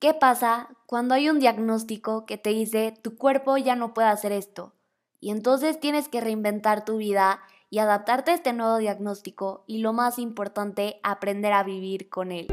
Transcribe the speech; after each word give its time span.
¿Qué 0.00 0.14
pasa 0.14 0.68
cuando 0.86 1.16
hay 1.16 1.28
un 1.28 1.40
diagnóstico 1.40 2.24
que 2.24 2.38
te 2.38 2.50
dice 2.50 2.94
tu 3.02 3.16
cuerpo 3.16 3.56
ya 3.56 3.74
no 3.74 3.94
puede 3.94 4.06
hacer 4.06 4.30
esto? 4.30 4.72
Y 5.18 5.30
entonces 5.30 5.80
tienes 5.80 6.08
que 6.08 6.20
reinventar 6.20 6.84
tu 6.84 6.98
vida 6.98 7.40
y 7.68 7.80
adaptarte 7.80 8.30
a 8.30 8.34
este 8.34 8.52
nuevo 8.52 8.76
diagnóstico 8.76 9.64
y 9.66 9.78
lo 9.78 9.92
más 9.92 10.20
importante, 10.20 11.00
aprender 11.02 11.52
a 11.52 11.64
vivir 11.64 12.08
con 12.08 12.30
él. 12.30 12.46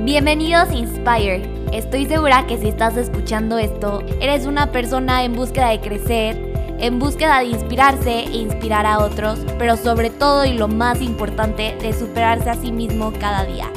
Bienvenidos 0.00 0.70
a 0.70 0.74
Inspire. 0.74 1.42
Estoy 1.72 2.06
segura 2.06 2.46
que 2.46 2.56
si 2.56 2.68
estás 2.68 2.96
escuchando 2.96 3.58
esto, 3.58 4.00
eres 4.22 4.46
una 4.46 4.72
persona 4.72 5.24
en 5.24 5.34
búsqueda 5.34 5.68
de 5.68 5.82
crecer, 5.82 6.36
en 6.78 6.98
búsqueda 6.98 7.40
de 7.40 7.48
inspirarse 7.48 8.20
e 8.20 8.34
inspirar 8.34 8.86
a 8.86 9.00
otros, 9.00 9.40
pero 9.58 9.76
sobre 9.76 10.08
todo 10.08 10.46
y 10.46 10.54
lo 10.54 10.68
más 10.68 11.02
importante, 11.02 11.76
de 11.82 11.92
superarse 11.92 12.48
a 12.48 12.54
sí 12.54 12.72
mismo 12.72 13.12
cada 13.20 13.44
día. 13.44 13.70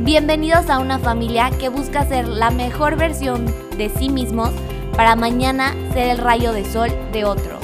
Bienvenidos 0.00 0.68
a 0.68 0.78
una 0.78 0.98
familia 0.98 1.50
que 1.58 1.70
busca 1.70 2.06
ser 2.06 2.28
la 2.28 2.50
mejor 2.50 2.96
versión 2.96 3.46
de 3.78 3.88
sí 3.88 4.10
mismos 4.10 4.50
para 4.94 5.16
mañana 5.16 5.74
ser 5.94 6.10
el 6.10 6.18
rayo 6.18 6.52
de 6.52 6.64
sol 6.66 6.90
de 7.12 7.24
otro. 7.24 7.55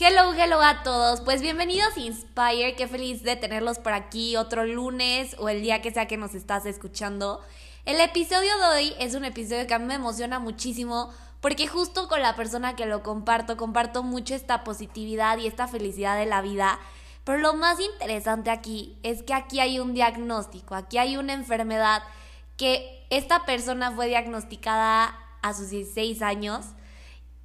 Hello, 0.00 0.32
hello 0.32 0.62
a 0.62 0.82
todos. 0.82 1.20
Pues 1.20 1.42
bienvenidos 1.42 1.98
Inspire. 1.98 2.74
Qué 2.76 2.88
feliz 2.88 3.22
de 3.22 3.36
tenerlos 3.36 3.78
por 3.78 3.92
aquí 3.92 4.36
otro 4.36 4.64
lunes 4.64 5.36
o 5.38 5.50
el 5.50 5.60
día 5.60 5.82
que 5.82 5.90
sea 5.92 6.08
que 6.08 6.16
nos 6.16 6.34
estás 6.34 6.64
escuchando. 6.64 7.42
El 7.84 8.00
episodio 8.00 8.56
de 8.56 8.64
hoy 8.74 8.94
es 8.98 9.14
un 9.14 9.26
episodio 9.26 9.66
que 9.66 9.74
a 9.74 9.78
mí 9.78 9.84
me 9.84 9.96
emociona 9.96 10.38
muchísimo 10.38 11.12
porque 11.42 11.66
justo 11.66 12.08
con 12.08 12.22
la 12.22 12.34
persona 12.36 12.74
que 12.74 12.86
lo 12.86 13.02
comparto, 13.02 13.58
comparto 13.58 14.02
mucho 14.02 14.34
esta 14.34 14.64
positividad 14.64 15.36
y 15.36 15.46
esta 15.46 15.68
felicidad 15.68 16.16
de 16.16 16.24
la 16.24 16.40
vida. 16.40 16.80
Pero 17.24 17.36
lo 17.36 17.52
más 17.52 17.78
interesante 17.78 18.48
aquí 18.48 18.96
es 19.02 19.22
que 19.22 19.34
aquí 19.34 19.60
hay 19.60 19.78
un 19.78 19.92
diagnóstico, 19.92 20.74
aquí 20.74 20.96
hay 20.96 21.18
una 21.18 21.34
enfermedad 21.34 22.02
que 22.56 23.06
esta 23.10 23.44
persona 23.44 23.92
fue 23.92 24.08
diagnosticada 24.08 25.18
a 25.42 25.52
sus 25.52 25.68
16 25.68 26.22
años 26.22 26.64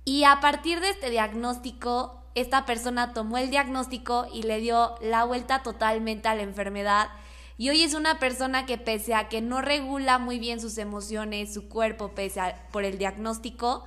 y 0.06 0.24
a 0.24 0.40
partir 0.40 0.80
de 0.80 0.92
este 0.92 1.10
diagnóstico 1.10 2.24
esta 2.42 2.66
persona 2.66 3.14
tomó 3.14 3.38
el 3.38 3.50
diagnóstico 3.50 4.28
y 4.34 4.44
le 4.44 4.60
dio 4.60 4.96
la 5.02 5.24
vuelta 5.24 5.64
totalmente 5.64 6.28
a 6.28 6.36
la 6.36 6.44
enfermedad. 6.44 7.10
Y 7.58 7.70
hoy 7.70 7.84
es 7.84 7.94
una 7.94 8.20
persona 8.20 8.66
que 8.66 8.78
pese 8.78 9.16
a 9.16 9.30
que 9.30 9.42
no 9.42 9.62
regula 9.62 10.20
muy 10.20 10.40
bien 10.40 10.62
sus 10.62 10.78
emociones, 10.78 11.54
su 11.54 11.70
cuerpo, 11.70 12.10
pese 12.10 12.40
a 12.40 12.68
por 12.72 12.84
el 12.84 12.98
diagnóstico, 12.98 13.86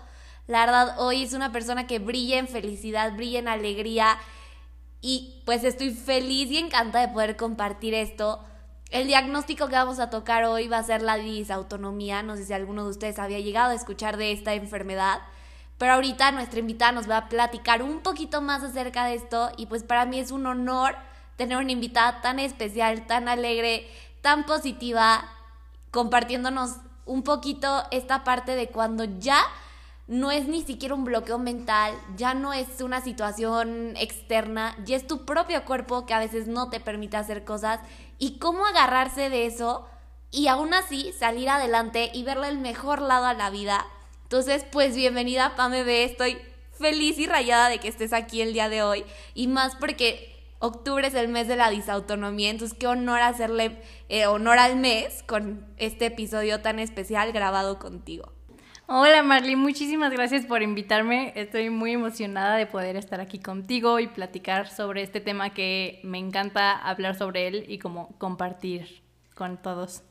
la 0.51 0.67
verdad 0.67 0.97
hoy 0.99 1.23
es 1.23 1.33
una 1.33 1.53
persona 1.53 1.87
que 1.87 2.01
brilla 2.01 2.41
en 2.41 2.49
felicidad, 2.49 3.15
brilla 3.15 3.39
en 3.39 3.47
alegría 3.47 4.19
y 5.01 5.41
pues 5.47 5.63
estoy 5.63 5.95
feliz 5.95 6.51
y 6.51 6.59
encantada 6.59 7.07
de 7.07 7.13
poder 7.13 7.37
compartir 7.37 7.95
esto. 7.95 8.45
El 8.91 9.07
diagnóstico 9.07 9.69
que 9.69 9.77
vamos 9.77 10.01
a 10.01 10.11
tocar 10.11 10.43
hoy 10.47 10.67
va 10.67 10.79
a 10.79 10.83
ser 10.83 11.03
la 11.03 11.19
disautonomía. 11.19 12.25
No 12.25 12.37
sé 12.37 12.47
si 12.47 12.53
alguno 12.53 12.83
de 12.83 12.91
ustedes 12.91 13.21
había 13.21 13.39
llegado 13.39 13.71
a 13.71 13.77
escuchar 13.77 14.17
de 14.17 14.33
esta 14.33 14.55
enfermedad. 14.55 15.21
Pero 15.81 15.95
ahorita 15.95 16.31
nuestra 16.33 16.61
invitada 16.61 16.93
nos 16.93 17.09
va 17.09 17.17
a 17.17 17.29
platicar 17.31 17.83
un 17.83 18.01
poquito 18.01 18.43
más 18.43 18.63
acerca 18.63 19.07
de 19.07 19.15
esto 19.15 19.51
y 19.57 19.65
pues 19.65 19.83
para 19.83 20.05
mí 20.05 20.19
es 20.19 20.31
un 20.31 20.45
honor 20.45 20.95
tener 21.37 21.57
una 21.57 21.73
invitada 21.73 22.21
tan 22.21 22.39
especial, 22.39 23.07
tan 23.07 23.29
alegre, 23.29 23.91
tan 24.21 24.45
positiva, 24.45 25.25
compartiéndonos 25.91 26.77
un 27.07 27.23
poquito 27.23 27.83
esta 27.93 28.25
parte 28.25 28.57
de 28.57 28.69
cuando 28.69 29.05
ya 29.05 29.41
no 30.07 30.31
es 30.31 30.49
ni 30.49 30.61
siquiera 30.61 30.95
un 30.95 31.05
bloqueo 31.05 31.39
mental, 31.39 31.95
ya 32.15 32.35
no 32.35 32.53
es 32.53 32.83
una 32.83 33.01
situación 33.01 33.95
externa, 33.97 34.77
ya 34.85 34.97
es 34.97 35.07
tu 35.07 35.25
propio 35.25 35.65
cuerpo 35.65 36.05
que 36.05 36.13
a 36.13 36.19
veces 36.19 36.47
no 36.47 36.69
te 36.69 36.81
permite 36.81 37.17
hacer 37.17 37.43
cosas. 37.43 37.81
Y 38.19 38.39
cómo 38.39 38.67
agarrarse 38.67 39.31
de 39.31 39.47
eso 39.47 39.89
y 40.31 40.49
aún 40.49 40.75
así 40.75 41.15
salir 41.19 41.49
adelante 41.49 42.11
y 42.13 42.23
verle 42.23 42.49
el 42.49 42.59
mejor 42.59 43.01
lado 43.01 43.25
a 43.25 43.33
la 43.33 43.49
vida 43.49 43.87
entonces, 44.31 44.65
pues 44.71 44.95
bienvenida 44.95 45.57
Pame 45.57 45.83
B, 45.83 46.05
estoy 46.05 46.39
feliz 46.79 47.19
y 47.19 47.27
rayada 47.27 47.69
de 47.69 47.79
que 47.79 47.89
estés 47.89 48.13
aquí 48.13 48.41
el 48.41 48.53
día 48.53 48.69
de 48.69 48.81
hoy 48.81 49.03
y 49.35 49.49
más 49.49 49.75
porque 49.75 50.33
octubre 50.61 51.05
es 51.05 51.15
el 51.15 51.27
mes 51.27 51.49
de 51.49 51.57
la 51.57 51.69
disautonomía, 51.69 52.51
entonces 52.51 52.79
qué 52.79 52.87
honor 52.87 53.23
hacerle 53.23 53.83
eh, 54.09 54.27
honor 54.27 54.61
al 54.61 54.77
mes 54.77 55.25
con 55.25 55.67
este 55.79 56.07
episodio 56.07 56.61
tan 56.61 56.79
especial 56.79 57.33
grabado 57.33 57.81
contigo. 57.81 58.33
Hola 58.87 59.25
Marley, 59.25 59.57
muchísimas 59.57 60.13
gracias 60.13 60.47
por 60.47 60.63
invitarme. 60.63 61.33
Estoy 61.35 61.69
muy 61.69 61.91
emocionada 61.91 62.55
de 62.55 62.67
poder 62.67 62.95
estar 62.95 63.21
aquí 63.21 63.41
contigo 63.41 63.99
y 63.99 64.07
platicar 64.07 64.69
sobre 64.69 65.03
este 65.03 65.21
tema 65.21 65.55
que 65.55 65.99
me 66.05 66.19
encanta 66.19 66.71
hablar 66.71 67.17
sobre 67.17 67.49
él 67.49 67.65
y 67.67 67.81
como 67.81 68.17
compartir 68.19 69.03
con 69.35 69.61
todos. 69.61 70.05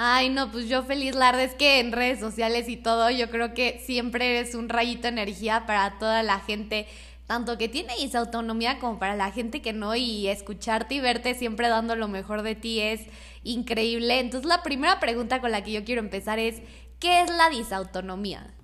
Ay, 0.00 0.28
no, 0.28 0.52
pues 0.52 0.68
yo 0.68 0.84
feliz, 0.84 1.16
la 1.16 1.30
es 1.42 1.56
que 1.56 1.80
en 1.80 1.90
redes 1.90 2.20
sociales 2.20 2.68
y 2.68 2.76
todo, 2.76 3.10
yo 3.10 3.30
creo 3.30 3.52
que 3.52 3.82
siempre 3.84 4.38
eres 4.38 4.54
un 4.54 4.68
rayito 4.68 5.02
de 5.02 5.08
energía 5.08 5.66
para 5.66 5.98
toda 5.98 6.22
la 6.22 6.38
gente, 6.38 6.86
tanto 7.26 7.58
que 7.58 7.68
tiene 7.68 7.92
esa 8.00 8.20
autonomía 8.20 8.78
como 8.78 9.00
para 9.00 9.16
la 9.16 9.32
gente 9.32 9.60
que 9.60 9.72
no, 9.72 9.96
y 9.96 10.28
escucharte 10.28 10.94
y 10.94 11.00
verte 11.00 11.34
siempre 11.34 11.68
dando 11.68 11.96
lo 11.96 12.06
mejor 12.06 12.42
de 12.42 12.54
ti 12.54 12.78
es 12.78 13.08
increíble. 13.42 14.20
Entonces 14.20 14.48
la 14.48 14.62
primera 14.62 15.00
pregunta 15.00 15.40
con 15.40 15.50
la 15.50 15.64
que 15.64 15.72
yo 15.72 15.82
quiero 15.82 16.00
empezar 16.00 16.38
es, 16.38 16.62
¿qué 17.00 17.22
es 17.22 17.30
la 17.30 17.50
disautonomía? 17.50 18.54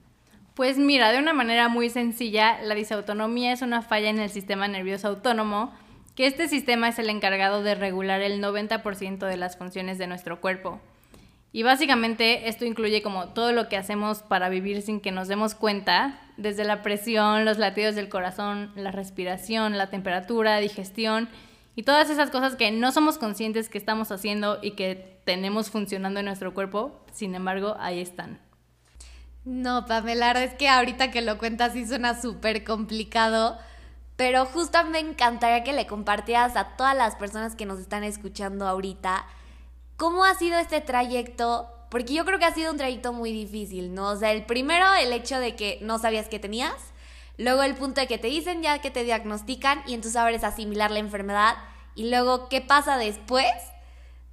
Pues 0.54 0.78
mira, 0.78 1.10
de 1.10 1.18
una 1.18 1.32
manera 1.32 1.68
muy 1.68 1.90
sencilla, 1.90 2.62
la 2.62 2.76
disautonomía 2.76 3.50
es 3.50 3.60
una 3.60 3.82
falla 3.82 4.08
en 4.08 4.20
el 4.20 4.30
sistema 4.30 4.68
nervioso 4.68 5.08
autónomo, 5.08 5.74
que 6.14 6.28
este 6.28 6.46
sistema 6.46 6.90
es 6.90 7.00
el 7.00 7.10
encargado 7.10 7.64
de 7.64 7.74
regular 7.74 8.20
el 8.20 8.40
90% 8.40 9.26
de 9.26 9.36
las 9.36 9.56
funciones 9.56 9.98
de 9.98 10.06
nuestro 10.06 10.40
cuerpo. 10.40 10.80
Y 11.54 11.62
básicamente 11.62 12.48
esto 12.48 12.64
incluye 12.64 13.00
como 13.00 13.28
todo 13.28 13.52
lo 13.52 13.68
que 13.68 13.76
hacemos 13.76 14.22
para 14.22 14.48
vivir 14.48 14.82
sin 14.82 15.00
que 15.00 15.12
nos 15.12 15.28
demos 15.28 15.54
cuenta, 15.54 16.18
desde 16.36 16.64
la 16.64 16.82
presión, 16.82 17.44
los 17.44 17.58
latidos 17.58 17.94
del 17.94 18.08
corazón, 18.08 18.72
la 18.74 18.90
respiración, 18.90 19.78
la 19.78 19.88
temperatura, 19.88 20.58
digestión 20.58 21.28
y 21.76 21.84
todas 21.84 22.10
esas 22.10 22.30
cosas 22.30 22.56
que 22.56 22.72
no 22.72 22.90
somos 22.90 23.18
conscientes 23.18 23.68
que 23.68 23.78
estamos 23.78 24.10
haciendo 24.10 24.58
y 24.62 24.72
que 24.72 25.20
tenemos 25.24 25.70
funcionando 25.70 26.18
en 26.18 26.26
nuestro 26.26 26.54
cuerpo, 26.54 27.04
sin 27.12 27.36
embargo, 27.36 27.76
ahí 27.78 28.00
están. 28.00 28.40
No, 29.44 29.86
Pamela, 29.86 30.32
es 30.42 30.54
que 30.54 30.68
ahorita 30.68 31.12
que 31.12 31.22
lo 31.22 31.38
cuentas 31.38 31.74
sí 31.74 31.86
suena 31.86 32.20
súper 32.20 32.64
complicado, 32.64 33.56
pero 34.16 34.44
justo 34.46 34.84
me 34.86 34.98
encantaría 34.98 35.62
que 35.62 35.72
le 35.72 35.86
compartieras 35.86 36.56
a 36.56 36.76
todas 36.76 36.96
las 36.96 37.14
personas 37.14 37.54
que 37.54 37.64
nos 37.64 37.78
están 37.78 38.02
escuchando 38.02 38.66
ahorita 38.66 39.24
¿Cómo 39.96 40.24
ha 40.24 40.34
sido 40.34 40.58
este 40.58 40.80
trayecto? 40.80 41.68
Porque 41.88 42.14
yo 42.14 42.24
creo 42.24 42.38
que 42.38 42.44
ha 42.44 42.54
sido 42.54 42.72
un 42.72 42.78
trayecto 42.78 43.12
muy 43.12 43.32
difícil, 43.32 43.94
¿no? 43.94 44.10
O 44.10 44.16
sea, 44.16 44.32
el 44.32 44.44
primero, 44.44 44.86
el 44.94 45.12
hecho 45.12 45.38
de 45.38 45.54
que 45.54 45.78
no 45.82 45.98
sabías 45.98 46.28
que 46.28 46.40
tenías. 46.40 46.74
Luego 47.36 47.62
el 47.62 47.74
punto 47.74 48.00
de 48.00 48.06
que 48.06 48.18
te 48.18 48.28
dicen 48.28 48.62
ya 48.62 48.80
que 48.80 48.90
te 48.90 49.04
diagnostican 49.04 49.82
y 49.86 49.94
entonces 49.94 50.16
ahora 50.16 50.36
es 50.36 50.44
asimilar 50.44 50.90
la 50.90 50.98
enfermedad. 50.98 51.56
Y 51.94 52.10
luego, 52.10 52.48
¿qué 52.48 52.60
pasa 52.60 52.96
después? 52.96 53.52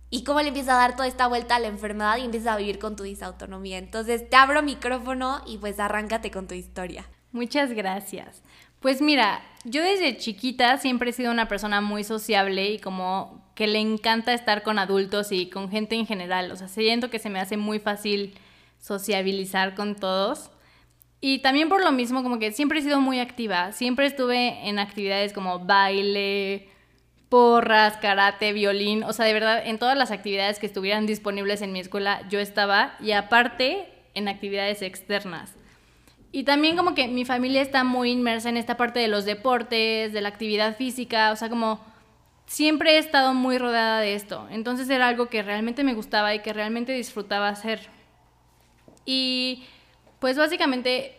Y 0.10 0.24
cómo 0.24 0.42
le 0.42 0.50
empieza 0.50 0.74
a 0.74 0.88
dar 0.88 0.96
toda 0.96 1.08
esta 1.08 1.28
vuelta 1.28 1.56
a 1.56 1.60
la 1.60 1.68
enfermedad 1.68 2.18
y 2.18 2.26
empiezas 2.26 2.54
a 2.54 2.58
vivir 2.58 2.80
con 2.80 2.96
tu 2.96 3.04
disautonomía. 3.04 3.78
Entonces, 3.78 4.30
te 4.30 4.36
abro 4.36 4.62
micrófono 4.62 5.42
y 5.46 5.58
pues 5.58 5.80
arráncate 5.80 6.32
con 6.32 6.48
tu 6.48 6.56
historia. 6.56 7.08
Muchas 7.32 7.72
gracias. 7.72 8.42
Pues 8.80 9.02
mira, 9.02 9.42
yo 9.64 9.84
desde 9.84 10.18
chiquita 10.18 10.78
siempre 10.78 11.12
he 11.12 11.14
sido 11.14 11.32
una 11.32 11.48
persona 11.48 11.82
muy 11.82 12.04
sociable 12.04 12.72
y 12.72 12.80
como 12.80 13.41
que 13.56 13.68
le 13.68 13.80
encanta 13.80 14.34
estar 14.34 14.64
con 14.64 14.80
adultos 14.80 15.32
y 15.32 15.50
con 15.50 15.70
gente 15.70 15.96
en 15.96 16.06
general. 16.06 16.52
O 16.52 16.56
sea, 16.56 16.68
siento 16.68 17.10
que 17.10 17.20
se 17.20 17.30
me 17.30 17.40
hace 17.40 17.58
muy 17.58 17.80
fácil 17.80 18.34
sociabilizar 18.80 19.76
con 19.76 19.96
todos. 19.96 20.52
Y 21.20 21.40
también 21.40 21.70
por 21.70 21.84
lo 21.84 21.92
mismo, 21.92 22.24
como 22.24 22.40
que 22.40 22.52
siempre 22.52 22.80
he 22.80 22.82
sido 22.82 23.00
muy 23.00 23.20
activa. 23.20 23.72
Siempre 23.74 24.08
estuve 24.08 24.68
en 24.68 24.80
actividades 24.80 25.34
como 25.34 25.60
baile, 25.60 26.70
porras, 27.30 27.98
karate, 27.98 28.54
violín. 28.54 29.04
O 29.04 29.14
sea, 29.14 29.26
de 29.26 29.34
verdad, 29.34 29.62
en 29.66 29.78
todas 29.78 29.98
las 29.98 30.12
actividades 30.12 30.58
que 30.58 30.66
estuvieran 30.66 31.06
disponibles 31.06 31.62
en 31.62 31.74
mi 31.74 31.80
escuela, 31.80 32.28
yo 32.30 32.40
estaba. 32.40 32.96
Y 33.00 33.12
aparte, 33.12 33.88
en 34.14 34.28
actividades 34.28 34.82
externas. 34.82 35.54
Y 36.32 36.44
también 36.44 36.78
como 36.78 36.96
que 36.96 37.08
mi 37.08 37.26
familia 37.26 37.62
está 37.62 37.84
muy 37.84 38.12
inmersa 38.12 38.50
en 38.50 38.58
esta 38.58 38.78
parte 38.78 39.00
de 39.00 39.08
los 39.08 39.26
deportes, 39.26 40.14
de 40.14 40.22
la 40.22 40.30
actividad 40.30 40.78
física, 40.78 41.32
o 41.32 41.36
sea, 41.36 41.50
como 41.50 41.82
siempre 42.52 42.96
he 42.96 42.98
estado 42.98 43.34
muy 43.34 43.58
rodeada 43.58 44.02
de 44.02 44.14
esto. 44.14 44.46
Entonces 44.52 44.90
era 44.90 45.08
algo 45.08 45.28
que 45.28 45.42
realmente 45.42 45.86
me 45.86 45.94
gustaba 45.94 46.36
y 46.36 46.40
que 46.40 46.52
realmente 46.52 46.92
disfrutaba 46.92 47.48
hacer. 47.48 47.88
Y 49.06 49.64
pues 50.20 50.38
básicamente 50.38 51.16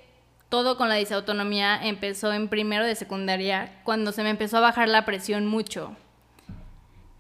todo 0.51 0.77
con 0.77 0.91
la 0.91 0.97
disautonomía 0.97 1.81
empezó 1.83 2.35
en 2.35 2.49
primero 2.49 2.85
de 2.85 2.95
secundaria, 2.95 3.81
cuando 3.83 4.13
se 4.13 4.23
me 4.23 4.29
empezó 4.29 4.59
a 4.59 4.61
bajar 4.61 4.91
la 4.91 5.07
presión 5.07 5.47
mucho. 5.47 5.97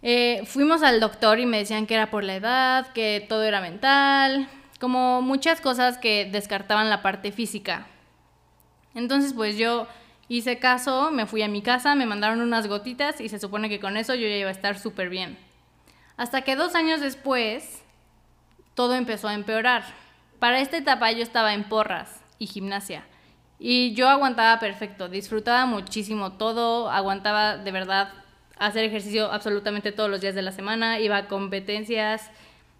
Eh, 0.02 0.42
fuimos 0.44 0.82
al 0.82 1.00
doctor 1.00 1.38
y 1.40 1.46
me 1.46 1.56
decían 1.58 1.86
que 1.86 1.94
era 1.94 2.10
por 2.10 2.22
la 2.22 2.34
edad, 2.34 2.92
que 2.92 3.24
todo 3.26 3.44
era 3.44 3.62
mental, 3.62 4.46
como 4.78 5.22
muchas 5.22 5.62
cosas 5.62 5.96
que 5.96 6.28
descartaban 6.30 6.90
la 6.90 7.00
parte 7.00 7.32
física. 7.32 7.86
Entonces 8.94 9.32
pues 9.32 9.56
yo 9.56 9.88
hice 10.28 10.58
caso, 10.58 11.10
me 11.10 11.26
fui 11.26 11.42
a 11.42 11.48
mi 11.48 11.62
casa, 11.62 11.94
me 11.94 12.06
mandaron 12.06 12.40
unas 12.40 12.66
gotitas 12.66 13.20
y 13.20 13.28
se 13.28 13.38
supone 13.38 13.69
que 13.69 13.80
con 13.80 13.96
eso 13.96 14.14
yo 14.14 14.28
ya 14.28 14.36
iba 14.36 14.48
a 14.48 14.52
estar 14.52 14.78
súper 14.78 15.08
bien. 15.08 15.38
Hasta 16.16 16.42
que 16.42 16.56
dos 16.56 16.74
años 16.74 17.00
después 17.00 17.82
todo 18.74 18.94
empezó 18.94 19.28
a 19.28 19.34
empeorar. 19.34 19.84
Para 20.38 20.60
esta 20.60 20.76
etapa 20.76 21.12
yo 21.12 21.22
estaba 21.22 21.54
en 21.54 21.64
porras 21.64 22.20
y 22.38 22.46
gimnasia. 22.46 23.04
Y 23.58 23.94
yo 23.94 24.08
aguantaba 24.08 24.58
perfecto, 24.58 25.08
disfrutaba 25.08 25.66
muchísimo 25.66 26.32
todo, 26.32 26.90
aguantaba 26.90 27.56
de 27.58 27.70
verdad 27.70 28.12
hacer 28.58 28.84
ejercicio 28.84 29.30
absolutamente 29.30 29.92
todos 29.92 30.10
los 30.10 30.20
días 30.20 30.34
de 30.34 30.42
la 30.42 30.52
semana, 30.52 30.98
iba 30.98 31.16
a 31.16 31.28
competencias, 31.28 32.30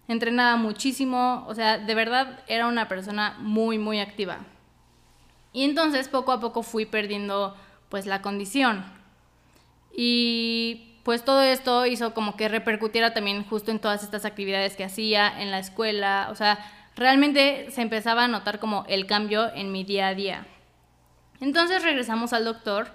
entrenaba 0.07 0.57
muchísimo, 0.57 1.45
o 1.47 1.55
sea, 1.55 1.77
de 1.77 1.95
verdad 1.95 2.39
era 2.47 2.67
una 2.67 2.87
persona 2.87 3.35
muy, 3.39 3.77
muy 3.77 3.99
activa. 3.99 4.39
Y 5.53 5.63
entonces 5.63 6.07
poco 6.07 6.31
a 6.31 6.39
poco 6.39 6.63
fui 6.63 6.85
perdiendo 6.85 7.55
pues 7.89 8.05
la 8.05 8.21
condición. 8.21 8.83
Y 9.95 10.95
pues 11.03 11.23
todo 11.23 11.41
esto 11.43 11.85
hizo 11.85 12.13
como 12.13 12.35
que 12.35 12.47
repercutiera 12.47 13.13
también 13.13 13.43
justo 13.45 13.71
en 13.71 13.79
todas 13.79 14.03
estas 14.03 14.25
actividades 14.25 14.75
que 14.75 14.83
hacía 14.83 15.41
en 15.41 15.51
la 15.51 15.59
escuela, 15.59 16.29
o 16.31 16.35
sea, 16.35 16.59
realmente 16.95 17.69
se 17.71 17.81
empezaba 17.81 18.23
a 18.23 18.27
notar 18.27 18.59
como 18.59 18.85
el 18.87 19.05
cambio 19.05 19.53
en 19.53 19.71
mi 19.71 19.83
día 19.83 20.07
a 20.07 20.15
día. 20.15 20.47
Entonces 21.41 21.83
regresamos 21.83 22.33
al 22.33 22.45
doctor 22.45 22.87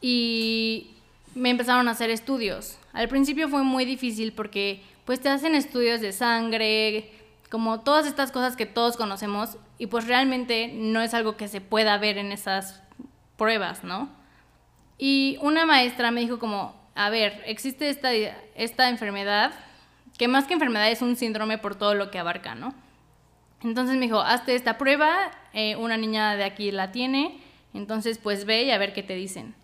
y 0.00 0.90
me 1.34 1.50
empezaron 1.50 1.88
a 1.88 1.92
hacer 1.92 2.10
estudios. 2.10 2.78
Al 2.92 3.08
principio 3.08 3.48
fue 3.48 3.62
muy 3.62 3.84
difícil 3.84 4.32
porque 4.32 4.82
pues 5.04 5.20
te 5.20 5.28
hacen 5.28 5.54
estudios 5.54 6.00
de 6.00 6.12
sangre, 6.12 7.10
como 7.50 7.80
todas 7.80 8.06
estas 8.06 8.30
cosas 8.30 8.56
que 8.56 8.64
todos 8.64 8.96
conocemos 8.96 9.58
y 9.76 9.88
pues 9.88 10.06
realmente 10.06 10.72
no 10.72 11.02
es 11.02 11.12
algo 11.14 11.36
que 11.36 11.48
se 11.48 11.60
pueda 11.60 11.98
ver 11.98 12.16
en 12.16 12.32
esas 12.32 12.82
pruebas, 13.36 13.82
¿no? 13.82 14.08
Y 14.98 15.36
una 15.40 15.66
maestra 15.66 16.12
me 16.12 16.20
dijo 16.20 16.38
como, 16.38 16.80
a 16.94 17.10
ver, 17.10 17.42
existe 17.46 17.88
esta, 17.88 18.12
esta 18.12 18.88
enfermedad, 18.88 19.52
que 20.16 20.28
más 20.28 20.46
que 20.46 20.54
enfermedad 20.54 20.90
es 20.90 21.02
un 21.02 21.16
síndrome 21.16 21.58
por 21.58 21.74
todo 21.74 21.94
lo 21.94 22.10
que 22.10 22.18
abarca, 22.18 22.54
¿no? 22.54 22.72
Entonces 23.62 23.96
me 23.96 24.06
dijo, 24.06 24.20
hazte 24.20 24.54
esta 24.54 24.78
prueba, 24.78 25.30
eh, 25.52 25.74
una 25.76 25.96
niña 25.96 26.36
de 26.36 26.44
aquí 26.44 26.70
la 26.70 26.92
tiene, 26.92 27.40
entonces 27.74 28.18
pues 28.18 28.44
ve 28.44 28.64
y 28.64 28.70
a 28.70 28.78
ver 28.78 28.92
qué 28.92 29.02
te 29.02 29.14
dicen. 29.14 29.54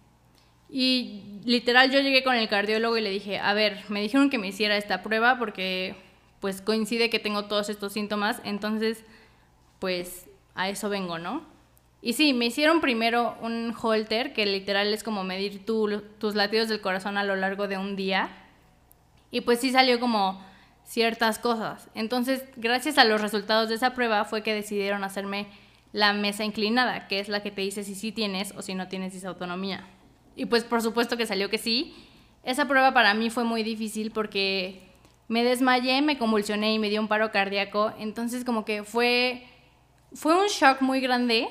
Y 0.68 1.40
literal 1.44 1.92
yo 1.92 2.00
llegué 2.00 2.24
con 2.24 2.34
el 2.34 2.48
cardiólogo 2.48 2.96
y 2.96 3.02
le 3.02 3.10
dije, 3.10 3.38
a 3.38 3.54
ver, 3.54 3.84
me 3.88 4.00
dijeron 4.00 4.28
que 4.28 4.38
me 4.38 4.48
hiciera 4.48 4.76
esta 4.76 5.02
prueba 5.02 5.38
porque 5.38 5.94
pues 6.40 6.60
coincide 6.60 7.10
que 7.10 7.18
tengo 7.18 7.46
todos 7.46 7.68
estos 7.68 7.92
síntomas, 7.92 8.40
entonces 8.44 9.04
pues 9.78 10.28
a 10.54 10.68
eso 10.68 10.88
vengo, 10.88 11.18
¿no? 11.18 11.42
Y 12.02 12.12
sí, 12.12 12.32
me 12.32 12.46
hicieron 12.46 12.80
primero 12.80 13.36
un 13.40 13.74
holter, 13.80 14.32
que 14.32 14.46
literal 14.46 14.92
es 14.94 15.02
como 15.02 15.24
medir 15.24 15.64
tus 15.64 16.34
latidos 16.34 16.68
del 16.68 16.80
corazón 16.80 17.18
a 17.18 17.24
lo 17.24 17.34
largo 17.34 17.66
de 17.66 17.78
un 17.78 17.96
día. 17.96 18.30
Y 19.30 19.40
pues 19.40 19.60
sí 19.60 19.72
salió 19.72 19.98
como 19.98 20.40
ciertas 20.84 21.38
cosas. 21.38 21.88
Entonces, 21.94 22.44
gracias 22.56 22.98
a 22.98 23.04
los 23.04 23.20
resultados 23.20 23.68
de 23.68 23.74
esa 23.74 23.92
prueba 23.94 24.24
fue 24.24 24.42
que 24.42 24.54
decidieron 24.54 25.02
hacerme 25.02 25.48
la 25.92 26.12
mesa 26.12 26.44
inclinada, 26.44 27.08
que 27.08 27.18
es 27.18 27.28
la 27.28 27.42
que 27.42 27.50
te 27.50 27.62
dice 27.62 27.82
si 27.82 27.94
sí 27.94 28.12
tienes 28.12 28.54
o 28.56 28.62
si 28.62 28.74
no 28.74 28.86
tienes 28.86 29.12
disautonomía. 29.12 29.84
Y 30.36 30.46
pues 30.46 30.62
por 30.62 30.82
supuesto 30.82 31.16
que 31.16 31.26
salió 31.26 31.50
que 31.50 31.58
sí. 31.58 31.94
Esa 32.44 32.68
prueba 32.68 32.94
para 32.94 33.14
mí 33.14 33.30
fue 33.30 33.42
muy 33.42 33.64
difícil 33.64 34.12
porque 34.12 34.85
me 35.28 35.44
desmayé, 35.44 36.02
me 36.02 36.18
convulsioné 36.18 36.74
y 36.74 36.78
me 36.78 36.90
dio 36.90 37.00
un 37.00 37.08
paro 37.08 37.32
cardíaco. 37.32 37.92
Entonces 37.98 38.44
como 38.44 38.64
que 38.64 38.84
fue, 38.84 39.46
fue 40.12 40.34
un 40.38 40.46
shock 40.46 40.80
muy 40.80 41.00
grande 41.00 41.48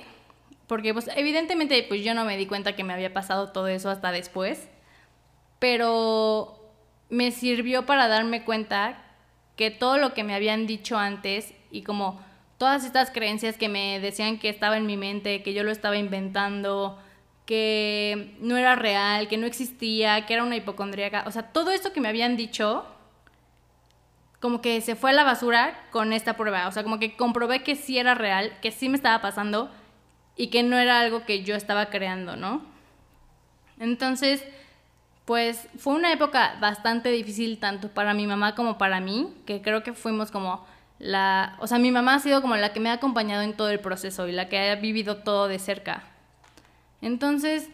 porque 0.67 0.93
pues 0.93 1.09
evidentemente 1.15 1.83
pues 1.87 2.03
yo 2.03 2.13
no 2.13 2.25
me 2.25 2.37
di 2.37 2.45
cuenta 2.45 2.75
que 2.75 2.83
me 2.83 2.93
había 2.93 3.13
pasado 3.13 3.51
todo 3.51 3.67
eso 3.67 3.89
hasta 3.89 4.11
después. 4.11 4.69
Pero 5.59 6.59
me 7.09 7.31
sirvió 7.31 7.85
para 7.85 8.07
darme 8.07 8.43
cuenta 8.43 9.01
que 9.55 9.71
todo 9.71 9.97
lo 9.97 10.13
que 10.13 10.23
me 10.23 10.35
habían 10.35 10.67
dicho 10.67 10.97
antes 10.97 11.53
y 11.71 11.83
como 11.83 12.19
todas 12.57 12.85
estas 12.85 13.11
creencias 13.11 13.57
que 13.57 13.69
me 13.69 13.99
decían 13.99 14.39
que 14.39 14.49
estaba 14.49 14.77
en 14.77 14.85
mi 14.85 14.97
mente, 14.97 15.43
que 15.43 15.53
yo 15.53 15.63
lo 15.63 15.71
estaba 15.71 15.97
inventando, 15.97 16.99
que 17.45 18.35
no 18.39 18.57
era 18.57 18.75
real, 18.75 19.27
que 19.27 19.37
no 19.37 19.45
existía, 19.45 20.25
que 20.25 20.33
era 20.33 20.43
una 20.43 20.55
hipocondríaca. 20.55 21.23
O 21.27 21.31
sea, 21.31 21.43
todo 21.43 21.71
esto 21.71 21.93
que 21.93 22.01
me 22.01 22.09
habían 22.09 22.37
dicho, 22.37 22.85
como 24.45 24.61
que 24.61 24.79
se 24.81 24.95
fue 24.95 25.09
a 25.09 25.13
la 25.13 25.23
basura 25.23 25.75
con 25.89 26.13
esta 26.13 26.37
prueba. 26.37 26.67
O 26.67 26.71
sea, 26.71 26.83
como 26.83 26.99
que 26.99 27.15
comprobé 27.15 27.63
que 27.63 27.75
sí 27.75 27.97
era 27.97 28.13
real, 28.13 28.53
que 28.61 28.69
sí 28.69 28.89
me 28.89 28.95
estaba 28.95 29.19
pasando 29.19 29.71
y 30.35 30.51
que 30.51 30.61
no 30.61 30.77
era 30.77 30.99
algo 30.99 31.25
que 31.25 31.41
yo 31.41 31.55
estaba 31.55 31.87
creando, 31.87 32.35
¿no? 32.35 32.61
Entonces, 33.79 34.45
pues 35.25 35.67
fue 35.79 35.95
una 35.95 36.13
época 36.13 36.57
bastante 36.61 37.09
difícil 37.09 37.57
tanto 37.57 37.89
para 37.89 38.13
mi 38.13 38.27
mamá 38.27 38.53
como 38.53 38.77
para 38.77 38.99
mí, 38.99 39.33
que 39.47 39.63
creo 39.63 39.81
que 39.81 39.93
fuimos 39.93 40.29
como 40.29 40.63
la, 40.99 41.55
o 41.59 41.65
sea, 41.65 41.79
mi 41.79 41.89
mamá 41.89 42.13
ha 42.13 42.19
sido 42.19 42.43
como 42.43 42.55
la 42.55 42.71
que 42.71 42.79
me 42.79 42.91
ha 42.91 42.93
acompañado 42.93 43.41
en 43.41 43.57
todo 43.57 43.69
el 43.69 43.79
proceso 43.79 44.27
y 44.27 44.31
la 44.31 44.47
que 44.47 44.59
ha 44.59 44.75
vivido 44.75 45.23
todo 45.23 45.47
de 45.47 45.57
cerca. 45.57 46.03
Entonces, 47.01 47.67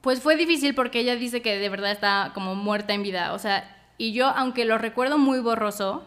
pues 0.00 0.20
fue 0.20 0.34
difícil 0.34 0.74
porque 0.74 0.98
ella 0.98 1.14
dice 1.14 1.40
que 1.40 1.56
de 1.56 1.68
verdad 1.68 1.92
está 1.92 2.32
como 2.34 2.56
muerta 2.56 2.94
en 2.94 3.04
vida, 3.04 3.32
o 3.32 3.38
sea, 3.38 3.76
y 4.00 4.12
yo, 4.12 4.28
aunque 4.28 4.64
lo 4.64 4.78
recuerdo 4.78 5.18
muy 5.18 5.40
borroso, 5.40 6.02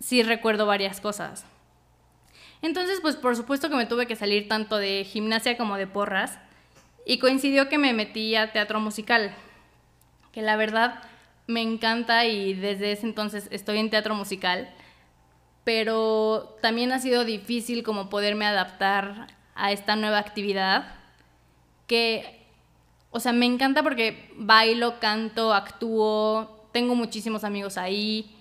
sí 0.00 0.22
recuerdo 0.22 0.64
varias 0.64 0.98
cosas. 0.98 1.44
Entonces, 2.62 3.00
pues 3.02 3.16
por 3.16 3.36
supuesto 3.36 3.68
que 3.68 3.76
me 3.76 3.84
tuve 3.84 4.06
que 4.06 4.16
salir 4.16 4.48
tanto 4.48 4.78
de 4.78 5.04
gimnasia 5.04 5.58
como 5.58 5.76
de 5.76 5.86
porras, 5.86 6.38
y 7.04 7.18
coincidió 7.18 7.68
que 7.68 7.76
me 7.76 7.92
metí 7.92 8.34
a 8.34 8.50
teatro 8.52 8.80
musical, 8.80 9.34
que 10.32 10.40
la 10.40 10.56
verdad 10.56 11.02
me 11.46 11.60
encanta 11.60 12.24
y 12.24 12.54
desde 12.54 12.92
ese 12.92 13.04
entonces 13.04 13.46
estoy 13.50 13.76
en 13.76 13.90
teatro 13.90 14.14
musical, 14.14 14.70
pero 15.64 16.56
también 16.62 16.92
ha 16.92 16.98
sido 16.98 17.26
difícil 17.26 17.82
como 17.82 18.08
poderme 18.08 18.46
adaptar 18.46 19.26
a 19.54 19.70
esta 19.70 19.96
nueva 19.96 20.16
actividad 20.16 20.94
que, 21.86 22.46
o 23.10 23.20
sea, 23.20 23.34
me 23.34 23.44
encanta 23.44 23.82
porque 23.82 24.32
bailo, 24.34 24.98
canto, 24.98 25.52
actúo, 25.52 26.57
tengo 26.72 26.94
muchísimos 26.94 27.44
amigos 27.44 27.78
ahí, 27.78 28.34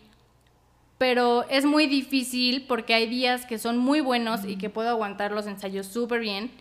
pero 0.98 1.46
es 1.50 1.66
muy 1.66 1.88
difícil 1.88 2.66
porque 2.68 2.94
hay 2.94 3.08
días 3.08 3.46
que 3.46 3.60
son 3.60 3.78
muy 3.78 4.00
buenos 4.00 4.46
y 4.46 4.58
que 4.58 4.70
puedo 4.70 4.90
aguantar 4.90 5.32
los 5.32 5.48
ensayos 5.48 5.88
súper 5.88 6.20
bien, 6.20 6.52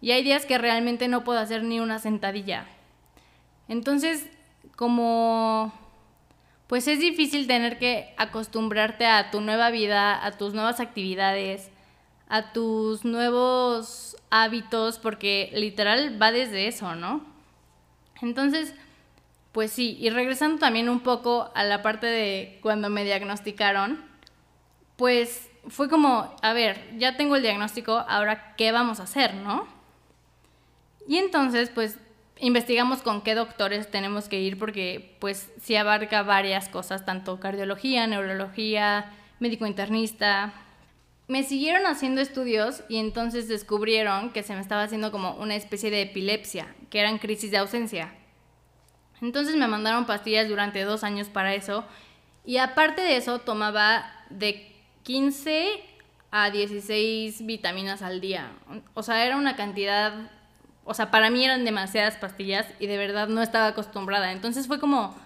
y 0.00 0.10
hay 0.10 0.22
días 0.22 0.44
que 0.44 0.58
realmente 0.58 1.08
no 1.08 1.24
puedo 1.24 1.38
hacer 1.38 1.64
ni 1.64 1.80
una 1.80 1.98
sentadilla. 1.98 2.66
Entonces, 3.68 4.28
como 4.76 5.72
pues 6.66 6.88
es 6.88 6.98
difícil 6.98 7.46
tener 7.46 7.78
que 7.78 8.12
acostumbrarte 8.16 9.06
a 9.06 9.30
tu 9.30 9.40
nueva 9.40 9.70
vida, 9.70 10.24
a 10.24 10.32
tus 10.32 10.52
nuevas 10.52 10.80
actividades, 10.80 11.70
a 12.28 12.52
tus 12.52 13.04
nuevos 13.04 14.16
hábitos, 14.30 14.98
porque 14.98 15.50
literal 15.54 16.20
va 16.20 16.32
desde 16.32 16.66
eso, 16.66 16.96
¿no? 16.96 17.24
Entonces, 18.20 18.74
pues 19.56 19.72
sí, 19.72 19.96
y 19.98 20.10
regresando 20.10 20.58
también 20.58 20.90
un 20.90 21.00
poco 21.00 21.50
a 21.54 21.64
la 21.64 21.80
parte 21.80 22.06
de 22.06 22.58
cuando 22.60 22.90
me 22.90 23.04
diagnosticaron, 23.04 24.04
pues 24.96 25.48
fue 25.66 25.88
como, 25.88 26.36
a 26.42 26.52
ver, 26.52 26.78
ya 26.98 27.16
tengo 27.16 27.36
el 27.36 27.42
diagnóstico, 27.42 28.04
ahora 28.06 28.54
qué 28.56 28.70
vamos 28.70 29.00
a 29.00 29.04
hacer, 29.04 29.32
¿no? 29.32 29.66
Y 31.08 31.16
entonces, 31.16 31.70
pues 31.70 31.98
investigamos 32.38 33.00
con 33.00 33.22
qué 33.22 33.34
doctores 33.34 33.90
tenemos 33.90 34.28
que 34.28 34.38
ir 34.42 34.58
porque 34.58 35.16
pues 35.20 35.50
sí 35.58 35.74
abarca 35.74 36.22
varias 36.22 36.68
cosas, 36.68 37.06
tanto 37.06 37.40
cardiología, 37.40 38.06
neurología, 38.06 39.10
médico 39.40 39.64
internista, 39.64 40.52
me 41.28 41.44
siguieron 41.44 41.86
haciendo 41.86 42.20
estudios 42.20 42.82
y 42.90 42.98
entonces 42.98 43.48
descubrieron 43.48 44.32
que 44.34 44.42
se 44.42 44.52
me 44.52 44.60
estaba 44.60 44.82
haciendo 44.82 45.10
como 45.10 45.32
una 45.36 45.56
especie 45.56 45.90
de 45.90 46.02
epilepsia, 46.02 46.74
que 46.90 47.00
eran 47.00 47.16
crisis 47.16 47.50
de 47.50 47.56
ausencia. 47.56 48.12
Entonces 49.20 49.56
me 49.56 49.66
mandaron 49.66 50.06
pastillas 50.06 50.48
durante 50.48 50.82
dos 50.84 51.04
años 51.04 51.28
para 51.28 51.54
eso 51.54 51.84
y 52.44 52.58
aparte 52.58 53.02
de 53.02 53.16
eso 53.16 53.40
tomaba 53.40 54.10
de 54.30 54.72
15 55.02 55.82
a 56.30 56.50
16 56.50 57.44
vitaminas 57.46 58.02
al 58.02 58.20
día. 58.20 58.52
O 58.94 59.02
sea, 59.02 59.24
era 59.24 59.36
una 59.36 59.56
cantidad, 59.56 60.30
o 60.84 60.94
sea, 60.94 61.10
para 61.10 61.30
mí 61.30 61.44
eran 61.44 61.64
demasiadas 61.64 62.16
pastillas 62.16 62.66
y 62.78 62.86
de 62.86 62.98
verdad 62.98 63.28
no 63.28 63.42
estaba 63.42 63.68
acostumbrada. 63.68 64.32
Entonces 64.32 64.66
fue 64.66 64.78
como, 64.78 65.16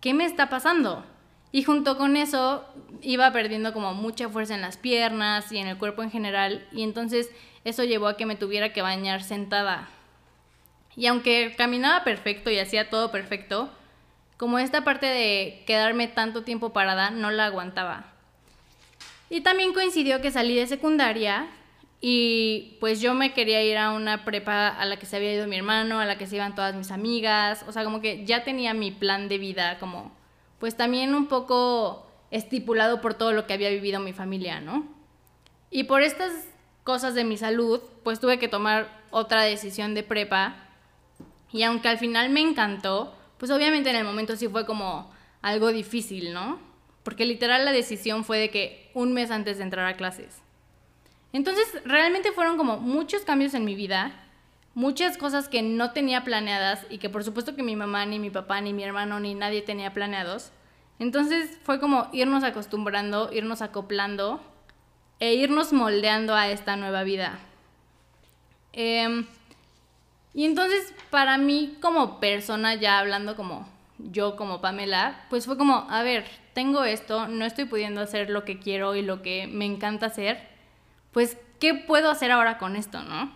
¿qué 0.00 0.14
me 0.14 0.24
está 0.24 0.48
pasando? 0.48 1.04
Y 1.52 1.62
junto 1.62 1.96
con 1.96 2.16
eso 2.16 2.64
iba 3.00 3.30
perdiendo 3.32 3.72
como 3.72 3.94
mucha 3.94 4.28
fuerza 4.28 4.54
en 4.54 4.60
las 4.60 4.76
piernas 4.76 5.52
y 5.52 5.58
en 5.58 5.68
el 5.68 5.78
cuerpo 5.78 6.02
en 6.02 6.10
general. 6.10 6.66
Y 6.72 6.82
entonces 6.82 7.30
eso 7.64 7.84
llevó 7.84 8.08
a 8.08 8.16
que 8.16 8.26
me 8.26 8.34
tuviera 8.34 8.72
que 8.72 8.82
bañar 8.82 9.22
sentada. 9.22 9.88
Y 10.96 11.06
aunque 11.06 11.54
caminaba 11.56 12.04
perfecto 12.04 12.50
y 12.50 12.58
hacía 12.58 12.90
todo 12.90 13.10
perfecto, 13.10 13.70
como 14.36 14.58
esta 14.58 14.84
parte 14.84 15.06
de 15.06 15.62
quedarme 15.66 16.08
tanto 16.08 16.42
tiempo 16.42 16.72
parada 16.72 17.10
no 17.10 17.30
la 17.30 17.46
aguantaba. 17.46 18.12
Y 19.30 19.40
también 19.40 19.72
coincidió 19.72 20.20
que 20.20 20.30
salí 20.30 20.54
de 20.54 20.66
secundaria 20.66 21.48
y 22.00 22.76
pues 22.80 23.00
yo 23.00 23.14
me 23.14 23.32
quería 23.32 23.62
ir 23.62 23.78
a 23.78 23.92
una 23.92 24.24
prepa 24.24 24.68
a 24.68 24.84
la 24.84 24.98
que 24.98 25.06
se 25.06 25.16
había 25.16 25.32
ido 25.32 25.46
mi 25.46 25.56
hermano, 25.56 26.00
a 26.00 26.04
la 26.04 26.18
que 26.18 26.26
se 26.26 26.36
iban 26.36 26.54
todas 26.54 26.74
mis 26.74 26.90
amigas, 26.90 27.64
o 27.66 27.72
sea, 27.72 27.84
como 27.84 28.00
que 28.00 28.24
ya 28.26 28.44
tenía 28.44 28.74
mi 28.74 28.90
plan 28.90 29.28
de 29.28 29.38
vida 29.38 29.78
como 29.78 30.12
pues 30.58 30.76
también 30.76 31.14
un 31.14 31.26
poco 31.26 32.06
estipulado 32.30 33.00
por 33.00 33.14
todo 33.14 33.32
lo 33.32 33.46
que 33.46 33.54
había 33.54 33.70
vivido 33.70 34.00
mi 34.00 34.12
familia, 34.12 34.60
¿no? 34.60 34.86
Y 35.70 35.84
por 35.84 36.02
estas 36.02 36.32
cosas 36.84 37.14
de 37.14 37.24
mi 37.24 37.36
salud, 37.36 37.80
pues 38.02 38.20
tuve 38.20 38.38
que 38.38 38.48
tomar 38.48 39.02
otra 39.10 39.42
decisión 39.42 39.94
de 39.94 40.02
prepa 40.02 40.63
y 41.52 41.62
aunque 41.62 41.88
al 41.88 41.98
final 41.98 42.30
me 42.30 42.40
encantó, 42.40 43.14
pues 43.38 43.50
obviamente 43.50 43.90
en 43.90 43.96
el 43.96 44.04
momento 44.04 44.36
sí 44.36 44.48
fue 44.48 44.66
como 44.66 45.12
algo 45.42 45.72
difícil, 45.72 46.32
¿no? 46.32 46.58
Porque 47.02 47.26
literal 47.26 47.64
la 47.64 47.72
decisión 47.72 48.24
fue 48.24 48.38
de 48.38 48.50
que 48.50 48.90
un 48.94 49.12
mes 49.12 49.30
antes 49.30 49.58
de 49.58 49.64
entrar 49.64 49.86
a 49.86 49.96
clases. 49.96 50.40
Entonces 51.32 51.66
realmente 51.84 52.32
fueron 52.32 52.56
como 52.56 52.78
muchos 52.78 53.22
cambios 53.22 53.54
en 53.54 53.64
mi 53.64 53.74
vida, 53.74 54.12
muchas 54.74 55.18
cosas 55.18 55.48
que 55.48 55.62
no 55.62 55.92
tenía 55.92 56.24
planeadas 56.24 56.86
y 56.90 56.98
que 56.98 57.10
por 57.10 57.24
supuesto 57.24 57.56
que 57.56 57.62
mi 57.62 57.76
mamá, 57.76 58.06
ni 58.06 58.18
mi 58.18 58.30
papá, 58.30 58.60
ni 58.60 58.72
mi 58.72 58.84
hermano, 58.84 59.20
ni 59.20 59.34
nadie 59.34 59.62
tenía 59.62 59.92
planeados. 59.92 60.52
Entonces 60.98 61.58
fue 61.64 61.80
como 61.80 62.08
irnos 62.12 62.44
acostumbrando, 62.44 63.32
irnos 63.32 63.62
acoplando 63.62 64.40
e 65.18 65.34
irnos 65.34 65.72
moldeando 65.72 66.34
a 66.34 66.48
esta 66.48 66.76
nueva 66.76 67.02
vida. 67.02 67.38
Em, 68.72 69.26
y 70.34 70.44
entonces, 70.44 70.92
para 71.10 71.38
mí 71.38 71.76
como 71.80 72.18
persona, 72.18 72.74
ya 72.74 72.98
hablando 72.98 73.36
como 73.36 73.68
yo 73.98 74.34
como 74.34 74.60
Pamela, 74.60 75.24
pues 75.30 75.46
fue 75.46 75.56
como, 75.56 75.86
a 75.88 76.02
ver, 76.02 76.26
tengo 76.52 76.84
esto, 76.84 77.28
no 77.28 77.44
estoy 77.44 77.66
pudiendo 77.66 78.00
hacer 78.00 78.30
lo 78.30 78.44
que 78.44 78.58
quiero 78.58 78.96
y 78.96 79.02
lo 79.02 79.22
que 79.22 79.46
me 79.46 79.64
encanta 79.64 80.06
hacer, 80.06 80.48
pues, 81.12 81.38
¿qué 81.60 81.74
puedo 81.74 82.10
hacer 82.10 82.32
ahora 82.32 82.58
con 82.58 82.74
esto, 82.74 83.02
no? 83.02 83.32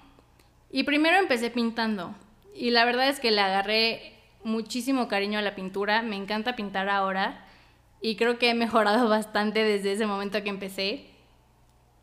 Y 0.70 0.82
primero 0.82 1.16
empecé 1.16 1.50
pintando. 1.50 2.14
Y 2.54 2.70
la 2.70 2.84
verdad 2.84 3.08
es 3.08 3.20
que 3.20 3.30
le 3.30 3.40
agarré 3.40 4.18
muchísimo 4.42 5.06
cariño 5.06 5.38
a 5.38 5.42
la 5.42 5.54
pintura, 5.54 6.02
me 6.02 6.16
encanta 6.16 6.56
pintar 6.56 6.88
ahora 6.88 7.44
y 8.00 8.16
creo 8.16 8.38
que 8.38 8.50
he 8.50 8.54
mejorado 8.54 9.08
bastante 9.08 9.62
desde 9.62 9.92
ese 9.92 10.06
momento 10.06 10.42
que 10.42 10.50
empecé. 10.50 11.06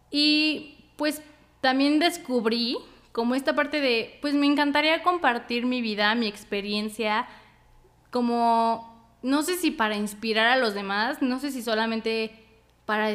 Y 0.10 0.78
pues 0.96 1.22
también 1.60 2.00
descubrí 2.00 2.78
como 3.16 3.34
esta 3.34 3.56
parte 3.56 3.80
de, 3.80 4.18
pues 4.20 4.34
me 4.34 4.46
encantaría 4.46 5.02
compartir 5.02 5.66
mi 5.66 5.80
vida, 5.80 6.14
mi 6.16 6.28
experiencia, 6.28 7.26
como, 8.12 9.10
no 9.24 9.42
sé 9.42 9.56
si 9.56 9.72
para 9.72 9.96
inspirar 9.96 10.48
a 10.48 10.58
los 10.58 10.74
demás, 10.74 11.22
no 11.22 11.40
sé 11.40 11.50
si 11.52 11.62
solamente 11.62 12.32
para 12.86 13.10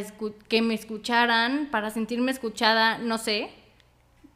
que 0.49 0.63
me 0.63 0.73
escucharan, 0.73 1.69
para 1.71 1.91
sentirme 1.91 2.31
escuchada, 2.31 2.97
no 2.97 3.19
sé, 3.19 3.51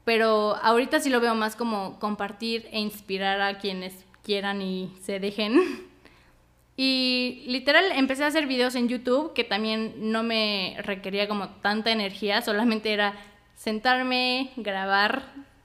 pero 0.05 0.57
ahorita 0.57 1.01
sí 1.01 1.09
lo 1.09 1.23
veo 1.23 1.35
más 1.35 1.57
como 1.57 1.99
compartir 1.99 2.69
e 2.71 2.79
inspirar 2.79 3.41
a 3.41 3.57
quienes 3.57 4.05
quieran 4.23 4.61
y 4.61 4.95
se 5.01 5.19
dejen. 5.19 5.61
Y 6.77 7.45
literal 7.47 7.85
empecé 7.93 8.25
a 8.25 8.27
hacer 8.27 8.49
videos 8.49 8.75
en 8.75 8.89
YouTube 8.89 9.33
que 9.33 9.45
también 9.45 10.11
no 10.11 10.25
me 10.25 10.77
requería 10.81 11.29
como 11.29 11.51
tanta 11.51 11.93
energía, 11.93 12.43
solamente 12.43 12.93
era 12.93 13.15
sentarme, 13.55 14.51
grabar 14.57 15.23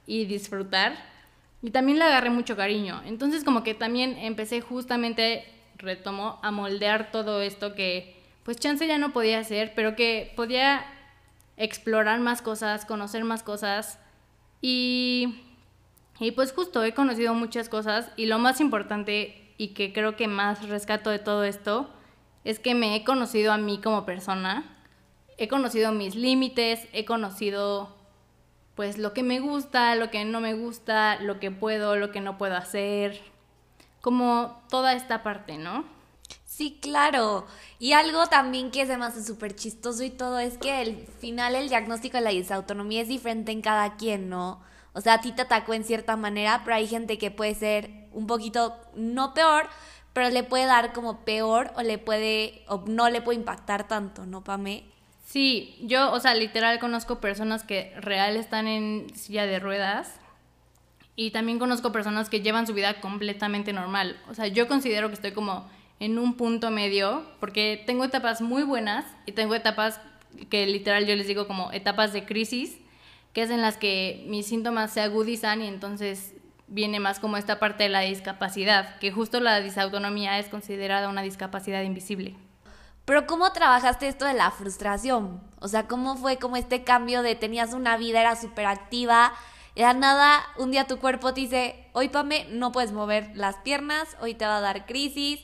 y 0.09 0.25
disfrutar. 0.25 0.97
Y 1.61 1.69
también 1.69 1.99
le 1.99 2.05
agarré 2.05 2.31
mucho 2.31 2.57
cariño. 2.57 3.01
Entonces 3.05 3.43
como 3.43 3.63
que 3.63 3.75
también 3.75 4.17
empecé 4.17 4.59
justamente, 4.59 5.45
retomo, 5.77 6.39
a 6.41 6.49
moldear 6.51 7.11
todo 7.11 7.41
esto 7.41 7.75
que 7.75 8.17
pues 8.43 8.57
chance 8.57 8.87
ya 8.87 8.97
no 8.97 9.13
podía 9.13 9.39
hacer, 9.39 9.73
pero 9.75 9.95
que 9.95 10.33
podía 10.35 10.83
explorar 11.57 12.19
más 12.19 12.41
cosas, 12.41 12.85
conocer 12.85 13.23
más 13.23 13.43
cosas. 13.43 13.99
Y, 14.61 15.41
y 16.19 16.31
pues 16.31 16.53
justo 16.53 16.83
he 16.83 16.95
conocido 16.95 17.35
muchas 17.35 17.69
cosas 17.69 18.09
y 18.17 18.25
lo 18.25 18.39
más 18.39 18.59
importante 18.61 19.53
y 19.57 19.69
que 19.69 19.93
creo 19.93 20.15
que 20.15 20.27
más 20.27 20.67
rescato 20.67 21.11
de 21.11 21.19
todo 21.19 21.43
esto 21.43 21.87
es 22.45 22.57
que 22.57 22.73
me 22.73 22.95
he 22.95 23.03
conocido 23.03 23.51
a 23.53 23.57
mí 23.57 23.79
como 23.79 24.05
persona, 24.05 24.63
he 25.37 25.47
conocido 25.47 25.91
mis 25.91 26.15
límites, 26.15 26.87
he 26.93 27.05
conocido 27.05 27.98
pues 28.79 28.97
lo 28.97 29.11
que 29.11 29.23
me 29.23 29.41
gusta, 29.41 29.93
lo 29.95 30.09
que 30.09 30.23
no 30.23 30.39
me 30.39 30.53
gusta, 30.53 31.17
lo 31.19 31.37
que 31.37 31.51
puedo, 31.51 31.97
lo 31.97 32.13
que 32.13 32.21
no 32.21 32.37
puedo 32.37 32.55
hacer, 32.55 33.19
como 33.99 34.63
toda 34.69 34.93
esta 34.93 35.21
parte, 35.21 35.57
¿no? 35.57 35.83
Sí, 36.45 36.79
claro. 36.81 37.45
Y 37.77 37.91
algo 37.91 38.27
también 38.27 38.71
que 38.71 38.81
es 38.81 38.87
además 38.87 39.15
súper 39.27 39.53
chistoso 39.53 40.01
y 40.03 40.09
todo 40.09 40.39
es 40.39 40.57
que 40.57 40.71
al 40.71 40.95
final 41.19 41.55
el 41.55 41.67
diagnóstico 41.67 42.15
de 42.15 42.23
la 42.23 42.29
disautonomía 42.29 43.01
es 43.01 43.09
diferente 43.09 43.51
en 43.51 43.61
cada 43.61 43.97
quien, 43.97 44.29
¿no? 44.29 44.61
O 44.93 45.01
sea, 45.01 45.15
a 45.15 45.19
ti 45.19 45.33
te 45.33 45.41
atacó 45.41 45.73
en 45.73 45.83
cierta 45.83 46.15
manera, 46.15 46.61
pero 46.63 46.77
hay 46.77 46.87
gente 46.87 47.17
que 47.17 47.31
puede 47.31 47.55
ser 47.55 48.07
un 48.13 48.27
poquito, 48.27 48.77
no 48.95 49.33
peor, 49.33 49.67
pero 50.13 50.29
le 50.29 50.43
puede 50.43 50.67
dar 50.67 50.93
como 50.93 51.25
peor 51.25 51.73
o 51.75 51.81
le 51.81 51.97
puede, 51.97 52.63
o 52.69 52.85
no 52.87 53.09
le 53.09 53.21
puede 53.21 53.39
impactar 53.39 53.89
tanto, 53.89 54.25
¿no, 54.25 54.41
Pame? 54.45 54.85
Sí, 55.29 55.77
yo, 55.83 56.11
o 56.11 56.19
sea, 56.19 56.33
literal 56.33 56.79
conozco 56.79 57.19
personas 57.19 57.63
que 57.63 57.93
real 57.99 58.35
están 58.35 58.67
en 58.67 59.15
silla 59.15 59.45
de 59.45 59.59
ruedas 59.59 60.19
y 61.15 61.29
también 61.29 61.59
conozco 61.59 61.91
personas 61.91 62.29
que 62.29 62.41
llevan 62.41 62.65
su 62.65 62.73
vida 62.73 62.99
completamente 62.99 63.71
normal. 63.71 64.19
O 64.27 64.33
sea, 64.33 64.47
yo 64.47 64.67
considero 64.67 65.07
que 65.09 65.13
estoy 65.13 65.31
como 65.33 65.69
en 65.99 66.17
un 66.17 66.33
punto 66.33 66.71
medio 66.71 67.27
porque 67.39 67.83
tengo 67.85 68.05
etapas 68.05 68.41
muy 68.41 68.63
buenas 68.63 69.05
y 69.27 69.33
tengo 69.33 69.53
etapas 69.53 70.01
que 70.49 70.65
literal 70.65 71.05
yo 71.05 71.15
les 71.15 71.27
digo 71.27 71.45
como 71.45 71.71
etapas 71.73 72.11
de 72.11 72.25
crisis, 72.25 72.79
que 73.31 73.43
es 73.43 73.51
en 73.51 73.61
las 73.61 73.77
que 73.77 74.25
mis 74.29 74.47
síntomas 74.47 74.91
se 74.91 75.01
agudizan 75.01 75.61
y 75.61 75.67
entonces 75.67 76.33
viene 76.67 76.99
más 76.99 77.19
como 77.19 77.37
esta 77.37 77.59
parte 77.59 77.83
de 77.83 77.89
la 77.89 78.01
discapacidad, 78.01 78.97
que 78.97 79.11
justo 79.11 79.39
la 79.39 79.61
disautonomía 79.61 80.39
es 80.39 80.49
considerada 80.49 81.07
una 81.07 81.21
discapacidad 81.21 81.83
invisible. 81.83 82.35
Pero 83.09 83.25
¿cómo 83.25 83.51
trabajaste 83.53 84.07
esto 84.07 84.25
de 84.25 84.35
la 84.35 84.51
frustración? 84.51 85.41
O 85.59 85.67
sea, 85.67 85.87
¿cómo 85.87 86.15
fue 86.15 86.37
como 86.37 86.57
este 86.57 86.83
cambio 86.83 87.23
de 87.23 87.33
tenías 87.33 87.73
una 87.73 87.97
vida, 87.97 88.21
era 88.21 88.35
súper 88.35 88.67
activa, 88.67 89.33
era 89.73 89.95
nada, 89.95 90.43
un 90.59 90.69
día 90.69 90.85
tu 90.85 90.99
cuerpo 90.99 91.33
te 91.33 91.41
dice, 91.41 91.87
hoy 91.93 92.09
Pame, 92.09 92.45
no 92.51 92.71
puedes 92.71 92.91
mover 92.91 93.31
las 93.33 93.55
piernas, 93.55 94.15
hoy 94.21 94.35
te 94.35 94.45
va 94.45 94.57
a 94.57 94.61
dar 94.61 94.85
crisis, 94.85 95.39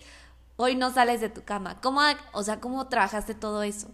hoy 0.57 0.75
no 0.75 0.91
sales 0.91 1.21
de 1.21 1.29
tu 1.29 1.43
cama. 1.43 1.81
¿Cómo, 1.81 2.01
o 2.33 2.43
sea, 2.43 2.59
cómo 2.59 2.87
trabajaste 2.87 3.33
todo 3.33 3.63
eso? 3.63 3.87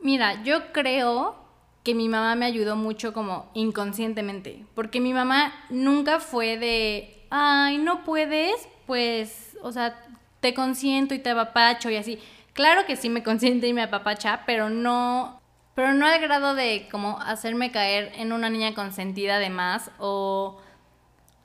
Mira, 0.00 0.42
yo 0.42 0.72
creo 0.72 1.36
que 1.84 1.94
mi 1.94 2.08
mamá 2.08 2.34
me 2.34 2.46
ayudó 2.46 2.74
mucho 2.74 3.12
como 3.12 3.48
inconscientemente, 3.54 4.66
porque 4.74 5.00
mi 5.00 5.12
mamá 5.12 5.54
nunca 5.70 6.18
fue 6.18 6.58
de, 6.58 7.28
ay, 7.30 7.78
no 7.78 8.02
puedes, 8.02 8.68
pues, 8.88 9.56
o 9.62 9.70
sea, 9.70 10.04
te 10.40 10.52
consiento 10.52 11.14
y 11.14 11.20
te 11.20 11.30
apapacho 11.30 11.90
y 11.90 11.96
así. 11.96 12.18
Claro 12.54 12.86
que 12.86 12.96
sí 12.96 13.08
me 13.10 13.24
consiente 13.24 13.66
y 13.66 13.72
me 13.72 13.82
apapacha, 13.82 14.44
pero 14.46 14.70
no, 14.70 15.40
pero 15.74 15.92
no 15.92 16.06
al 16.06 16.20
grado 16.20 16.54
de 16.54 16.88
como 16.90 17.20
hacerme 17.20 17.72
caer 17.72 18.12
en 18.14 18.32
una 18.32 18.48
niña 18.48 18.74
consentida 18.74 19.40
de 19.40 19.50
más 19.50 19.90
o 19.98 20.60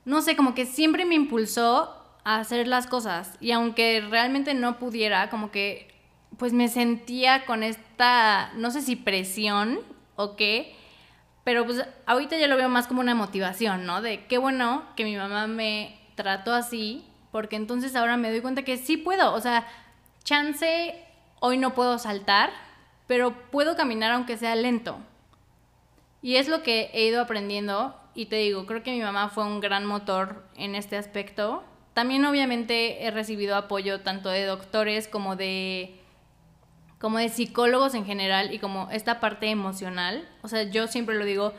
no 0.06 0.22
sé, 0.22 0.36
como 0.36 0.54
que 0.54 0.66
siempre 0.66 1.06
me 1.06 1.16
impulsó 1.16 1.96
a 2.24 2.38
hacer 2.38 2.68
las 2.68 2.86
cosas 2.86 3.38
y 3.40 3.52
aunque 3.52 4.06
realmente 4.08 4.54
no 4.54 4.78
pudiera, 4.78 5.30
como 5.32 5.52
que 5.52 5.88
pues 6.38 6.54
me 6.54 6.68
sentía 6.68 7.46
con 7.46 7.64
esta, 7.64 8.52
no 8.54 8.70
sé 8.70 8.82
si 8.82 8.96
presión 8.96 9.80
o 10.16 10.36
qué, 10.36 10.76
pero 11.44 11.66
pues 11.66 11.84
ahorita 12.06 12.38
ya 12.38 12.48
lo 12.48 12.56
veo 12.56 12.70
más 12.70 12.86
como 12.86 13.02
una 13.02 13.16
motivación, 13.16 13.86
¿no? 13.88 14.04
De 14.04 14.28
qué 14.28 14.38
bueno 14.38 14.84
que 14.96 15.06
mi 15.06 15.16
mamá 15.16 15.48
me 15.48 16.00
trató 16.14 16.54
así, 16.54 17.04
porque 17.32 17.56
entonces 17.56 17.96
ahora 17.96 18.16
me 18.16 18.30
doy 18.30 18.42
cuenta 18.42 18.64
que 18.64 18.78
sí 18.78 18.96
puedo, 18.98 19.34
o 19.34 19.42
sea, 19.42 19.66
chance, 20.30 20.94
hoy 21.40 21.58
no 21.58 21.74
puedo 21.74 21.98
saltar, 21.98 22.52
pero 23.08 23.34
puedo 23.50 23.76
caminar 23.76 24.12
aunque 24.12 24.38
sea 24.38 24.54
lento. 24.56 25.00
Y 26.22 26.36
es 26.36 26.48
lo 26.48 26.62
que 26.62 26.92
he 26.94 27.08
ido 27.08 27.20
aprendiendo 27.20 28.00
y 28.14 28.28
te 28.28 28.36
digo, 28.36 28.68
creo 28.68 28.84
que 28.84 28.92
mi 28.92 29.02
mamá 29.02 29.30
fue 29.30 29.44
un 29.44 29.60
gran 29.60 29.88
motor 29.88 30.46
en 30.56 30.76
este 30.76 30.98
aspecto. 30.98 31.64
También 31.96 32.24
obviamente 32.26 33.08
he 33.08 33.10
recibido 33.10 33.56
apoyo 33.56 34.02
tanto 34.02 34.30
de 34.30 34.46
doctores 34.46 35.08
como 35.08 35.36
de 35.36 36.00
como 37.00 37.18
de 37.18 37.30
psicólogos 37.30 37.96
en 37.96 38.06
general 38.06 38.54
y 38.54 38.60
como 38.60 38.88
esta 38.92 39.20
parte 39.20 39.50
emocional. 39.50 40.30
O 40.44 40.48
sea, 40.48 40.62
yo 40.62 40.86
siempre 40.86 41.16
lo 41.16 41.26
digo, 41.26 41.54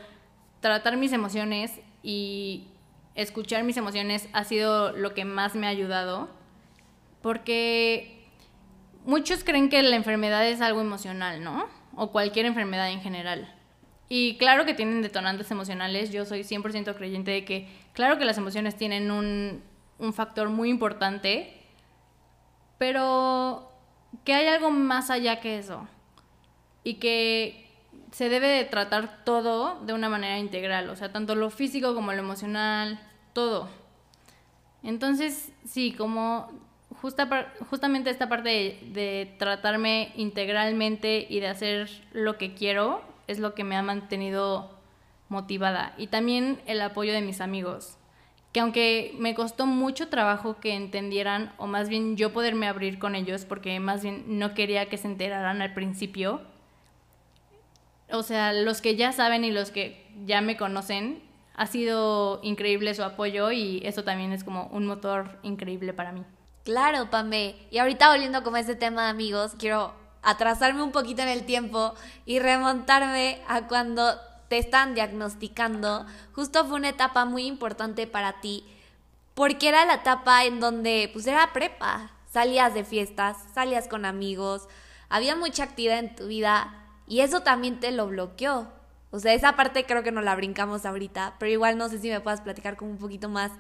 tratar 0.61 0.97
mis 0.97 1.13
emociones 1.13 1.81
y 2.05 2.69
escuchar 3.17 3.65
mis 3.65 3.79
emociones 3.79 4.29
ha 4.33 4.45
sido 4.45 4.93
lo 4.93 5.13
que 5.13 5.25
más 5.25 5.57
me 5.57 5.67
ha 5.67 5.71
ayudado 5.71 6.29
porque 7.21 8.20
muchos 9.11 9.43
creen 9.43 9.69
que 9.69 9.83
la 9.83 9.97
enfermedad 9.97 10.47
es 10.47 10.61
algo 10.61 10.81
emocional, 10.81 11.43
¿no? 11.43 11.67
O 11.97 12.13
cualquier 12.13 12.47
enfermedad 12.47 12.91
en 12.91 13.01
general. 13.01 13.53
Y 14.09 14.39
claro 14.39 14.65
que 14.65 14.73
tienen 14.73 15.03
detonantes 15.03 15.51
emocionales, 15.51 16.11
yo 16.13 16.25
soy 16.25 16.41
100% 16.41 16.95
creyente 16.95 17.33
de 17.33 17.45
que 17.45 17.69
claro 17.93 18.19
que 18.19 18.25
las 18.25 18.39
emociones 18.39 18.77
tienen 18.77 19.11
un, 19.11 19.63
un 19.99 20.13
factor 20.13 20.49
muy 20.49 20.71
importante, 20.71 21.61
pero 22.79 23.71
que 24.25 24.33
hay 24.33 24.47
algo 24.47 24.71
más 24.71 25.11
allá 25.11 25.41
que 25.41 25.59
eso 25.59 25.89
y 26.85 26.95
que 26.95 27.69
se 28.13 28.29
debe 28.29 28.47
de 28.47 28.65
tratar 28.65 29.25
todo 29.25 29.81
de 29.85 29.93
una 29.93 30.09
manera 30.09 30.39
integral, 30.39 30.89
o 30.89 30.97
sea, 30.97 31.13
tanto 31.13 31.35
lo 31.35 31.51
físico 31.51 31.95
como 31.95 32.13
lo 32.13 32.19
emocional, 32.19 33.01
todo. 33.33 33.69
Entonces, 34.83 35.53
sí, 35.65 35.93
como 35.93 36.70
justa, 37.01 37.53
justamente 37.69 38.11
esta 38.11 38.29
parte 38.29 38.49
de, 38.49 38.79
de, 38.93 39.35
tratarme 39.39 40.13
integralmente 40.17 41.27
y 41.29 41.41
de 41.41 41.49
hacer 41.49 41.91
lo 42.13 42.37
que 42.37 42.55
quiero 42.55 43.03
es 43.27 43.39
lo 43.39 43.55
que 43.55 43.65
me 43.65 43.77
ha 43.77 43.83
mantenido 43.83 44.71
motivada. 45.29 45.95
Y 45.97 46.09
también 46.09 46.61
el 46.67 46.81
apoyo 46.83 47.13
de 47.13 47.23
mis 47.23 47.41
amigos, 47.41 47.97
que 48.53 48.61
aunque 48.61 49.15
me 49.19 49.35
costó 49.35 49.67
mucho 49.67 50.09
trabajo 50.09 50.59
que 50.61 50.75
entendieran, 50.75 51.53
o 51.57 51.67
más 51.67 51.89
bien 51.89 52.17
yo 52.17 52.33
poderme 52.33 52.67
abrir 52.67 52.99
con 52.99 53.15
ellos, 53.15 53.45
porque 53.45 53.79
más 53.81 54.03
bien 54.03 54.39
no 54.39 54.55
quería 54.55 54.89
que 54.89 54.99
se 54.99 55.07
enteraran 55.07 55.63
al 55.63 55.73
principio, 55.73 56.43
o 58.13 58.23
sea, 58.23 58.53
los 58.53 58.81
que 58.81 58.97
ya 58.97 59.13
saben 59.13 59.45
y 59.45 59.53
los 59.53 59.71
que 59.71 60.05
ya 60.27 60.41
me 60.41 60.57
conocen, 60.57 61.23
ha 61.55 61.67
sido 61.67 62.41
increíble 62.43 62.95
su 62.95 63.05
apoyo 63.05 63.53
y 63.53 63.81
eso 63.85 64.03
también 64.03 64.33
es 64.33 64.45
como 64.45 64.67
un 64.69 64.87
motor 64.87 65.39
increíble 65.43 65.93
para 65.93 66.11
mí. 66.11 66.25
Claro, 66.71 67.11
Pame. 67.11 67.57
Y 67.73 67.79
ahorita 67.79 68.13
volviendo 68.13 68.45
como 68.45 68.55
a 68.55 68.61
este 68.61 68.77
tema 68.77 69.03
de 69.03 69.11
amigos, 69.11 69.57
quiero 69.59 69.93
atrasarme 70.23 70.85
un 70.85 70.93
poquito 70.93 71.21
en 71.21 71.27
el 71.27 71.45
tiempo 71.45 71.95
y 72.27 72.39
remontarme 72.39 73.43
a 73.49 73.67
cuando 73.67 74.15
te 74.47 74.59
están 74.59 74.95
diagnosticando. 74.95 76.07
Justo 76.33 76.65
fue 76.65 76.77
una 76.77 76.91
etapa 76.91 77.25
muy 77.25 77.47
importante 77.47 78.07
para 78.07 78.41
ti, 78.41 78.65
porque 79.35 79.67
era 79.69 79.85
la 79.85 79.95
etapa 79.95 80.45
en 80.45 80.61
donde 80.61 81.11
pues 81.13 81.27
era 81.27 81.53
prepa. 81.53 82.13
Salías 82.33 82.73
de 82.73 82.85
fiestas, 82.85 83.37
salías 83.53 83.89
con 83.89 84.05
amigos, 84.05 84.69
había 85.09 85.35
mucha 85.35 85.65
actividad 85.65 85.99
en 85.99 86.15
tu 86.15 86.29
vida 86.29 86.73
y 87.09 87.23
eso 87.23 87.41
también 87.41 87.81
te 87.81 87.91
lo 87.91 88.07
bloqueó. 88.07 88.69
O 89.11 89.19
sea, 89.19 89.35
esa 89.35 89.57
parte 89.57 89.87
creo 89.87 90.05
que 90.05 90.13
no 90.13 90.21
la 90.21 90.37
brincamos 90.37 90.87
ahorita, 90.87 91.35
pero 91.41 91.51
igual 91.51 91.77
no 91.77 91.89
sé 91.89 91.99
si 91.99 92.11
me 92.11 92.21
puedas 92.21 92.43
platicar 92.43 92.77
como 92.77 92.93
un 92.93 92.99
poquito 92.99 93.29
más 93.29 93.51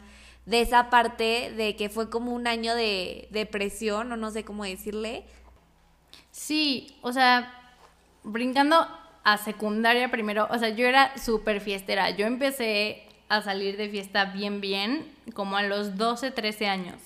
de 0.46 0.60
esa 0.60 0.90
parte 0.90 1.52
de 1.56 1.76
que 1.76 1.88
fue 1.88 2.10
como 2.10 2.32
un 2.32 2.46
año 2.46 2.74
de 2.74 3.28
depresión 3.30 4.10
o 4.12 4.16
no 4.16 4.30
sé 4.30 4.44
cómo 4.44 4.64
decirle. 4.64 5.24
Sí, 6.30 6.96
o 7.02 7.12
sea, 7.12 7.52
brincando 8.22 8.86
a 9.22 9.36
secundaria 9.36 10.10
primero, 10.10 10.48
o 10.50 10.58
sea, 10.58 10.70
yo 10.70 10.86
era 10.86 11.16
súper 11.18 11.60
fiestera. 11.60 12.10
Yo 12.10 12.26
empecé 12.26 13.06
a 13.28 13.42
salir 13.42 13.76
de 13.76 13.88
fiesta 13.88 14.26
bien, 14.26 14.60
bien, 14.60 15.14
como 15.34 15.56
a 15.56 15.62
los 15.62 15.96
12, 15.96 16.30
13 16.30 16.66
años. 16.66 16.96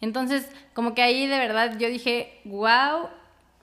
Entonces, 0.00 0.50
como 0.74 0.94
que 0.94 1.02
ahí 1.02 1.26
de 1.26 1.38
verdad 1.38 1.76
yo 1.78 1.88
dije, 1.88 2.40
wow, 2.44 3.08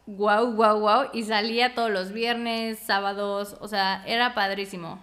wow, 0.05 0.51
wow, 0.53 0.79
wow, 0.79 1.09
y 1.13 1.23
salía 1.23 1.73
todos 1.73 1.89
los 1.89 2.11
viernes, 2.11 2.79
sábados, 2.79 3.57
o 3.61 3.67
sea, 3.67 4.03
era 4.05 4.33
padrísimo. 4.33 4.99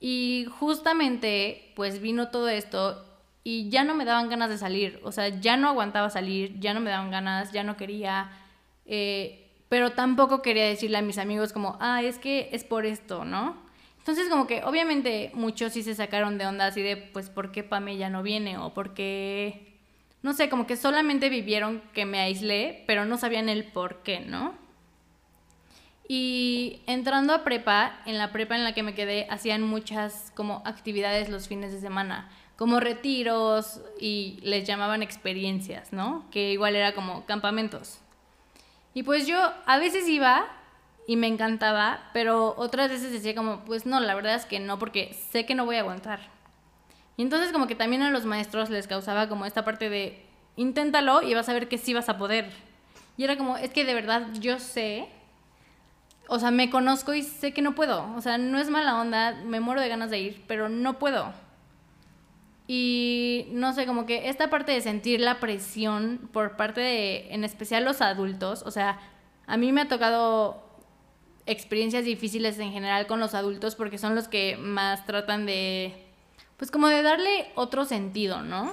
Y 0.00 0.46
justamente, 0.58 1.72
pues 1.76 2.00
vino 2.00 2.28
todo 2.28 2.48
esto 2.48 3.04
y 3.42 3.68
ya 3.68 3.84
no 3.84 3.94
me 3.94 4.04
daban 4.04 4.28
ganas 4.28 4.50
de 4.50 4.58
salir, 4.58 5.00
o 5.02 5.12
sea, 5.12 5.28
ya 5.28 5.56
no 5.56 5.68
aguantaba 5.68 6.10
salir, 6.10 6.58
ya 6.60 6.74
no 6.74 6.80
me 6.80 6.90
daban 6.90 7.10
ganas, 7.10 7.52
ya 7.52 7.62
no 7.62 7.76
quería, 7.76 8.30
eh, 8.86 9.50
pero 9.68 9.92
tampoco 9.92 10.42
quería 10.42 10.66
decirle 10.66 10.98
a 10.98 11.02
mis 11.02 11.18
amigos 11.18 11.52
como, 11.52 11.76
ah, 11.80 12.02
es 12.02 12.18
que 12.18 12.48
es 12.52 12.64
por 12.64 12.86
esto, 12.86 13.24
¿no? 13.24 13.56
Entonces 13.98 14.28
como 14.28 14.46
que 14.46 14.62
obviamente 14.64 15.30
muchos 15.34 15.72
sí 15.72 15.82
se 15.82 15.94
sacaron 15.94 16.38
de 16.38 16.46
onda 16.46 16.66
así 16.66 16.82
de, 16.82 16.96
pues, 16.96 17.30
¿por 17.30 17.52
qué 17.52 17.62
Pame 17.64 17.96
ya 17.96 18.10
no 18.10 18.22
viene? 18.22 18.58
O 18.58 18.74
por 18.74 18.94
qué 18.94 19.74
no 20.24 20.32
sé, 20.32 20.48
como 20.48 20.66
que 20.66 20.78
solamente 20.78 21.28
vivieron 21.28 21.82
que 21.92 22.06
me 22.06 22.18
aislé, 22.18 22.82
pero 22.86 23.04
no 23.04 23.18
sabían 23.18 23.50
el 23.50 23.64
por 23.64 24.02
qué, 24.02 24.20
¿no? 24.20 24.54
Y 26.06 26.82
entrando 26.86 27.32
a 27.32 27.44
prepa, 27.44 28.00
en 28.04 28.18
la 28.18 28.30
prepa 28.30 28.56
en 28.56 28.64
la 28.64 28.74
que 28.74 28.82
me 28.82 28.94
quedé, 28.94 29.26
hacían 29.30 29.62
muchas 29.62 30.32
como 30.34 30.62
actividades 30.66 31.30
los 31.30 31.48
fines 31.48 31.72
de 31.72 31.80
semana, 31.80 32.30
como 32.56 32.78
retiros 32.78 33.80
y 33.98 34.38
les 34.42 34.66
llamaban 34.66 35.02
experiencias, 35.02 35.92
¿no? 35.92 36.26
Que 36.30 36.52
igual 36.52 36.76
era 36.76 36.94
como 36.94 37.24
campamentos. 37.24 38.00
Y 38.92 39.02
pues 39.02 39.26
yo 39.26 39.38
a 39.66 39.78
veces 39.78 40.08
iba 40.08 40.46
y 41.06 41.16
me 41.16 41.26
encantaba, 41.26 42.10
pero 42.12 42.54
otras 42.56 42.90
veces 42.90 43.10
decía 43.10 43.34
como, 43.34 43.64
pues 43.64 43.86
no, 43.86 43.98
la 44.00 44.14
verdad 44.14 44.34
es 44.34 44.46
que 44.46 44.60
no, 44.60 44.78
porque 44.78 45.14
sé 45.30 45.46
que 45.46 45.54
no 45.54 45.64
voy 45.64 45.76
a 45.76 45.80
aguantar. 45.80 46.20
Y 47.16 47.22
entonces 47.22 47.52
como 47.52 47.66
que 47.66 47.74
también 47.74 48.02
a 48.02 48.10
los 48.10 48.24
maestros 48.24 48.70
les 48.70 48.86
causaba 48.86 49.28
como 49.28 49.46
esta 49.46 49.64
parte 49.64 49.88
de, 49.88 50.24
inténtalo 50.56 51.22
y 51.22 51.34
vas 51.34 51.48
a 51.48 51.52
ver 51.52 51.68
que 51.68 51.78
sí 51.78 51.94
vas 51.94 52.08
a 52.08 52.18
poder. 52.18 52.50
Y 53.16 53.24
era 53.24 53.36
como, 53.36 53.56
es 53.56 53.70
que 53.70 53.84
de 53.84 53.94
verdad 53.94 54.28
yo 54.40 54.58
sé, 54.58 55.08
o 56.28 56.38
sea, 56.38 56.50
me 56.50 56.70
conozco 56.70 57.14
y 57.14 57.22
sé 57.22 57.52
que 57.52 57.62
no 57.62 57.74
puedo. 57.74 58.12
O 58.14 58.20
sea, 58.20 58.38
no 58.38 58.58
es 58.58 58.70
mala 58.70 59.00
onda, 59.00 59.32
me 59.44 59.60
muero 59.60 59.80
de 59.80 59.88
ganas 59.88 60.10
de 60.10 60.20
ir, 60.20 60.44
pero 60.46 60.68
no 60.68 60.98
puedo. 60.98 61.32
Y 62.66 63.46
no 63.50 63.72
sé, 63.74 63.86
como 63.86 64.06
que 64.06 64.28
esta 64.28 64.48
parte 64.48 64.72
de 64.72 64.80
sentir 64.80 65.20
la 65.20 65.38
presión 65.38 66.30
por 66.32 66.56
parte 66.56 66.80
de, 66.80 67.34
en 67.34 67.44
especial 67.44 67.84
los 67.84 68.00
adultos, 68.00 68.62
o 68.64 68.70
sea, 68.70 68.98
a 69.46 69.56
mí 69.58 69.70
me 69.70 69.82
ha 69.82 69.88
tocado 69.88 70.62
experiencias 71.46 72.04
difíciles 72.04 72.58
en 72.58 72.72
general 72.72 73.06
con 73.06 73.20
los 73.20 73.34
adultos 73.34 73.74
porque 73.74 73.98
son 73.98 74.14
los 74.14 74.28
que 74.28 74.56
más 74.56 75.04
tratan 75.04 75.44
de 75.44 76.04
pues 76.56 76.70
como 76.70 76.88
de 76.88 77.02
darle 77.02 77.50
otro 77.54 77.84
sentido, 77.84 78.42
¿no? 78.42 78.72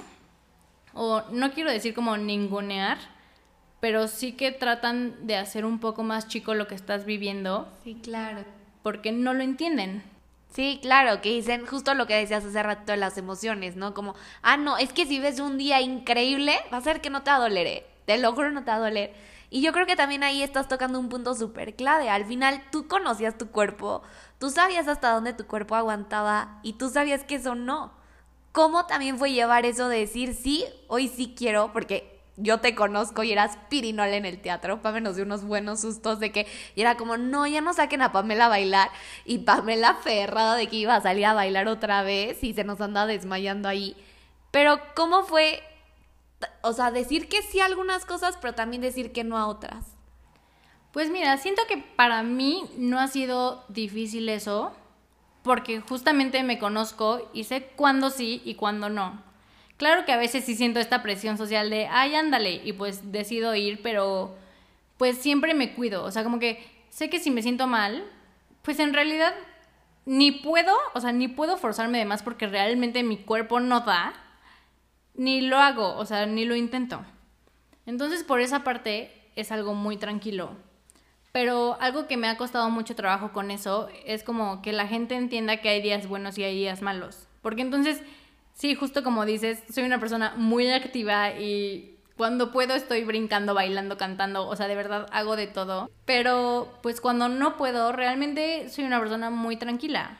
O 0.94 1.22
no 1.30 1.52
quiero 1.52 1.70
decir 1.70 1.94
como 1.94 2.16
ningunear, 2.16 2.98
pero 3.82 4.06
sí 4.06 4.30
que 4.30 4.52
tratan 4.52 5.26
de 5.26 5.36
hacer 5.36 5.64
un 5.64 5.80
poco 5.80 6.04
más 6.04 6.28
chico 6.28 6.54
lo 6.54 6.68
que 6.68 6.76
estás 6.76 7.04
viviendo. 7.04 7.68
Sí, 7.82 7.98
claro. 8.00 8.44
Porque 8.84 9.10
no 9.10 9.34
lo 9.34 9.42
entienden. 9.42 10.04
Sí, 10.54 10.78
claro, 10.80 11.20
que 11.20 11.30
dicen 11.30 11.66
justo 11.66 11.92
lo 11.94 12.06
que 12.06 12.14
decías 12.14 12.44
hace 12.44 12.62
rato 12.62 12.92
de 12.92 12.98
las 12.98 13.18
emociones, 13.18 13.74
¿no? 13.74 13.92
Como, 13.92 14.14
ah, 14.42 14.56
no, 14.56 14.78
es 14.78 14.92
que 14.92 15.04
si 15.04 15.18
ves 15.18 15.40
un 15.40 15.58
día 15.58 15.80
increíble, 15.80 16.60
va 16.72 16.76
a 16.76 16.80
ser 16.82 17.00
que 17.00 17.10
no 17.10 17.24
te 17.24 17.32
va 17.32 17.38
a 17.38 17.40
doler, 17.40 17.66
¿eh? 17.66 17.86
te 18.04 18.18
lo 18.18 18.32
juro, 18.34 18.52
no 18.52 18.62
te 18.62 18.70
va 18.70 18.76
a 18.76 18.80
doler. 18.88 19.14
Y 19.50 19.62
yo 19.62 19.72
creo 19.72 19.84
que 19.84 19.96
también 19.96 20.22
ahí 20.22 20.44
estás 20.44 20.68
tocando 20.68 21.00
un 21.00 21.08
punto 21.08 21.34
súper 21.34 21.74
clave. 21.74 22.08
Al 22.08 22.24
final 22.24 22.62
tú 22.70 22.86
conocías 22.86 23.36
tu 23.36 23.48
cuerpo, 23.48 24.04
tú 24.38 24.50
sabías 24.50 24.86
hasta 24.86 25.12
dónde 25.12 25.32
tu 25.32 25.48
cuerpo 25.48 25.74
aguantaba 25.74 26.60
y 26.62 26.74
tú 26.74 26.88
sabías 26.88 27.24
que 27.24 27.34
eso 27.34 27.56
no. 27.56 27.90
¿Cómo 28.52 28.86
también 28.86 29.18
fue 29.18 29.32
llevar 29.32 29.66
eso 29.66 29.88
de 29.88 29.98
decir, 29.98 30.34
sí, 30.34 30.66
hoy 30.86 31.08
sí 31.08 31.34
quiero, 31.36 31.72
porque 31.72 32.21
yo 32.42 32.60
te 32.60 32.74
conozco 32.74 33.22
y 33.22 33.32
eras 33.32 33.58
pirinol 33.68 34.08
en 34.08 34.26
el 34.26 34.40
teatro, 34.40 34.82
Pamela 34.82 35.08
nos 35.08 35.16
dio 35.16 35.24
unos 35.24 35.44
buenos 35.44 35.80
sustos 35.80 36.20
de 36.20 36.32
que, 36.32 36.46
y 36.74 36.80
era 36.80 36.96
como, 36.96 37.16
no, 37.16 37.46
ya 37.46 37.60
no 37.60 37.72
saquen 37.72 38.02
a 38.02 38.12
Pamela 38.12 38.46
a 38.46 38.48
bailar, 38.48 38.90
y 39.24 39.38
Pamela 39.38 39.90
aferrada 39.90 40.56
de 40.56 40.68
que 40.68 40.76
iba 40.76 40.94
a 40.94 41.00
salir 41.00 41.26
a 41.26 41.34
bailar 41.34 41.68
otra 41.68 42.02
vez 42.02 42.42
y 42.44 42.54
se 42.54 42.64
nos 42.64 42.80
anda 42.80 43.06
desmayando 43.06 43.68
ahí. 43.68 43.96
Pero, 44.50 44.80
¿cómo 44.94 45.24
fue 45.24 45.62
o 46.62 46.72
sea, 46.72 46.90
decir 46.90 47.28
que 47.28 47.42
sí 47.42 47.60
a 47.60 47.66
algunas 47.66 48.04
cosas, 48.04 48.38
pero 48.40 48.54
también 48.54 48.82
decir 48.82 49.12
que 49.12 49.24
no 49.24 49.38
a 49.38 49.46
otras. 49.46 49.86
Pues 50.92 51.10
mira, 51.10 51.36
siento 51.38 51.62
que 51.68 51.78
para 51.78 52.22
mí 52.22 52.64
no 52.76 53.00
ha 53.00 53.08
sido 53.08 53.64
difícil 53.68 54.28
eso, 54.28 54.72
porque 55.42 55.80
justamente 55.80 56.42
me 56.42 56.58
conozco 56.58 57.30
y 57.32 57.44
sé 57.44 57.70
cuándo 57.76 58.10
sí 58.10 58.42
y 58.44 58.54
cuándo 58.54 58.88
no. 58.88 59.22
Claro 59.82 60.04
que 60.04 60.12
a 60.12 60.16
veces 60.16 60.44
sí 60.44 60.54
siento 60.54 60.78
esta 60.78 61.02
presión 61.02 61.36
social 61.36 61.68
de, 61.68 61.88
ay, 61.88 62.14
ándale, 62.14 62.60
y 62.64 62.72
pues 62.72 63.10
decido 63.10 63.52
ir, 63.56 63.82
pero 63.82 64.32
pues 64.96 65.18
siempre 65.18 65.54
me 65.54 65.74
cuido. 65.74 66.04
O 66.04 66.12
sea, 66.12 66.22
como 66.22 66.38
que 66.38 66.64
sé 66.88 67.10
que 67.10 67.18
si 67.18 67.32
me 67.32 67.42
siento 67.42 67.66
mal, 67.66 68.04
pues 68.62 68.78
en 68.78 68.94
realidad 68.94 69.34
ni 70.06 70.30
puedo, 70.30 70.72
o 70.94 71.00
sea, 71.00 71.10
ni 71.10 71.26
puedo 71.26 71.56
forzarme 71.56 71.98
de 71.98 72.04
más 72.04 72.22
porque 72.22 72.46
realmente 72.46 73.02
mi 73.02 73.16
cuerpo 73.16 73.58
no 73.58 73.80
da 73.80 74.12
ni 75.14 75.40
lo 75.40 75.58
hago, 75.58 75.96
o 75.96 76.06
sea, 76.06 76.26
ni 76.26 76.44
lo 76.44 76.54
intento. 76.54 77.04
Entonces, 77.84 78.22
por 78.22 78.40
esa 78.40 78.62
parte 78.62 79.10
es 79.34 79.50
algo 79.50 79.74
muy 79.74 79.96
tranquilo. 79.96 80.50
Pero 81.32 81.76
algo 81.80 82.06
que 82.06 82.16
me 82.16 82.28
ha 82.28 82.36
costado 82.36 82.70
mucho 82.70 82.94
trabajo 82.94 83.32
con 83.32 83.50
eso 83.50 83.88
es 84.06 84.22
como 84.22 84.62
que 84.62 84.72
la 84.72 84.86
gente 84.86 85.16
entienda 85.16 85.56
que 85.56 85.70
hay 85.70 85.82
días 85.82 86.06
buenos 86.06 86.38
y 86.38 86.44
hay 86.44 86.54
días 86.54 86.82
malos. 86.82 87.26
Porque 87.40 87.62
entonces, 87.62 88.00
sí, 88.54 88.74
justo 88.74 89.02
como 89.02 89.24
dices, 89.24 89.62
soy 89.72 89.84
una 89.84 90.00
persona 90.00 90.34
muy 90.36 90.70
activa 90.70 91.32
y 91.32 91.92
cuando 92.16 92.52
puedo 92.52 92.74
estoy 92.74 93.04
brincando, 93.04 93.54
bailando, 93.54 93.96
cantando, 93.96 94.46
o 94.46 94.54
sea, 94.54 94.68
de 94.68 94.76
verdad 94.76 95.08
hago 95.12 95.36
de 95.36 95.46
todo. 95.46 95.90
Pero 96.04 96.78
pues 96.82 97.00
cuando 97.00 97.28
no 97.28 97.56
puedo, 97.56 97.92
realmente 97.92 98.68
soy 98.68 98.84
una 98.84 99.00
persona 99.00 99.30
muy 99.30 99.56
tranquila. 99.56 100.18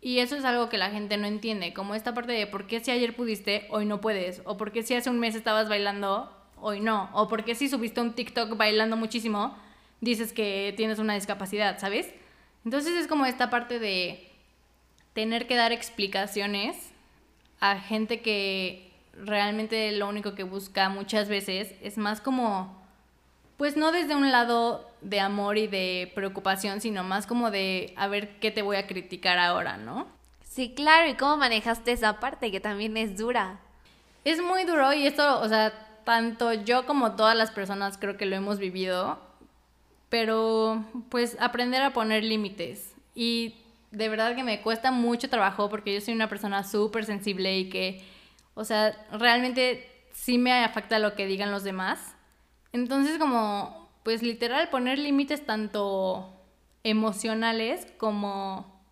Y 0.00 0.18
eso 0.18 0.36
es 0.36 0.44
algo 0.44 0.68
que 0.68 0.78
la 0.78 0.90
gente 0.90 1.16
no 1.16 1.26
entiende, 1.26 1.72
como 1.72 1.94
esta 1.94 2.12
parte 2.12 2.32
de 2.32 2.46
por 2.48 2.66
qué 2.66 2.80
si 2.80 2.90
ayer 2.90 3.14
pudiste, 3.14 3.68
hoy 3.70 3.86
no 3.86 4.00
puedes, 4.00 4.42
o 4.44 4.56
por 4.56 4.72
qué 4.72 4.82
si 4.82 4.94
hace 4.94 5.10
un 5.10 5.20
mes 5.20 5.36
estabas 5.36 5.68
bailando, 5.68 6.36
hoy 6.56 6.80
no, 6.80 7.08
o 7.12 7.28
por 7.28 7.44
qué 7.44 7.54
si 7.54 7.68
subiste 7.68 8.00
un 8.00 8.12
TikTok 8.12 8.56
bailando 8.56 8.96
muchísimo, 8.96 9.56
dices 10.00 10.32
que 10.32 10.74
tienes 10.76 10.98
una 10.98 11.14
discapacidad, 11.14 11.78
¿sabes? 11.78 12.12
Entonces 12.64 12.94
es 12.96 13.06
como 13.06 13.26
esta 13.26 13.48
parte 13.48 13.78
de 13.78 14.28
tener 15.12 15.46
que 15.46 15.56
dar 15.56 15.72
explicaciones 15.72 16.91
a 17.62 17.78
gente 17.78 18.20
que 18.22 18.90
realmente 19.14 19.92
lo 19.92 20.08
único 20.08 20.34
que 20.34 20.42
busca 20.42 20.88
muchas 20.88 21.28
veces 21.28 21.72
es 21.80 21.96
más 21.96 22.20
como, 22.20 22.76
pues 23.56 23.76
no 23.76 23.92
desde 23.92 24.16
un 24.16 24.32
lado 24.32 24.90
de 25.00 25.20
amor 25.20 25.56
y 25.56 25.68
de 25.68 26.10
preocupación, 26.12 26.80
sino 26.80 27.04
más 27.04 27.24
como 27.24 27.52
de 27.52 27.94
a 27.96 28.08
ver 28.08 28.40
qué 28.40 28.50
te 28.50 28.62
voy 28.62 28.76
a 28.76 28.88
criticar 28.88 29.38
ahora, 29.38 29.76
¿no? 29.76 30.08
Sí, 30.44 30.72
claro, 30.74 31.08
¿y 31.08 31.14
cómo 31.14 31.36
manejaste 31.36 31.92
esa 31.92 32.18
parte 32.18 32.50
que 32.50 32.58
también 32.58 32.96
es 32.96 33.16
dura? 33.16 33.60
Es 34.24 34.42
muy 34.42 34.64
duro 34.64 34.92
y 34.92 35.06
esto, 35.06 35.40
o 35.40 35.48
sea, 35.48 35.72
tanto 36.04 36.52
yo 36.52 36.84
como 36.84 37.12
todas 37.12 37.36
las 37.36 37.52
personas 37.52 37.96
creo 37.96 38.16
que 38.16 38.26
lo 38.26 38.34
hemos 38.34 38.58
vivido, 38.58 39.20
pero 40.08 40.84
pues 41.10 41.36
aprender 41.38 41.80
a 41.82 41.92
poner 41.92 42.24
límites 42.24 42.92
y 43.14 43.54
de 43.92 44.08
verdad 44.08 44.34
que 44.34 44.42
me 44.42 44.62
cuesta 44.62 44.90
mucho 44.90 45.28
trabajo 45.28 45.68
porque 45.68 45.94
yo 45.94 46.00
soy 46.00 46.14
una 46.14 46.28
persona 46.28 46.64
súper 46.64 47.04
sensible 47.04 47.58
y 47.58 47.68
que, 47.68 48.02
o 48.54 48.64
sea, 48.64 49.06
realmente 49.12 49.86
sí 50.12 50.38
me 50.38 50.52
afecta 50.64 50.98
lo 50.98 51.14
que 51.14 51.26
digan 51.26 51.50
los 51.50 51.62
demás. 51.62 52.16
Entonces 52.72 53.18
como, 53.18 53.90
pues 54.02 54.22
literal 54.22 54.70
poner 54.70 54.98
límites 54.98 55.44
tanto 55.44 56.40
emocionales 56.84 57.86
como, 57.98 58.82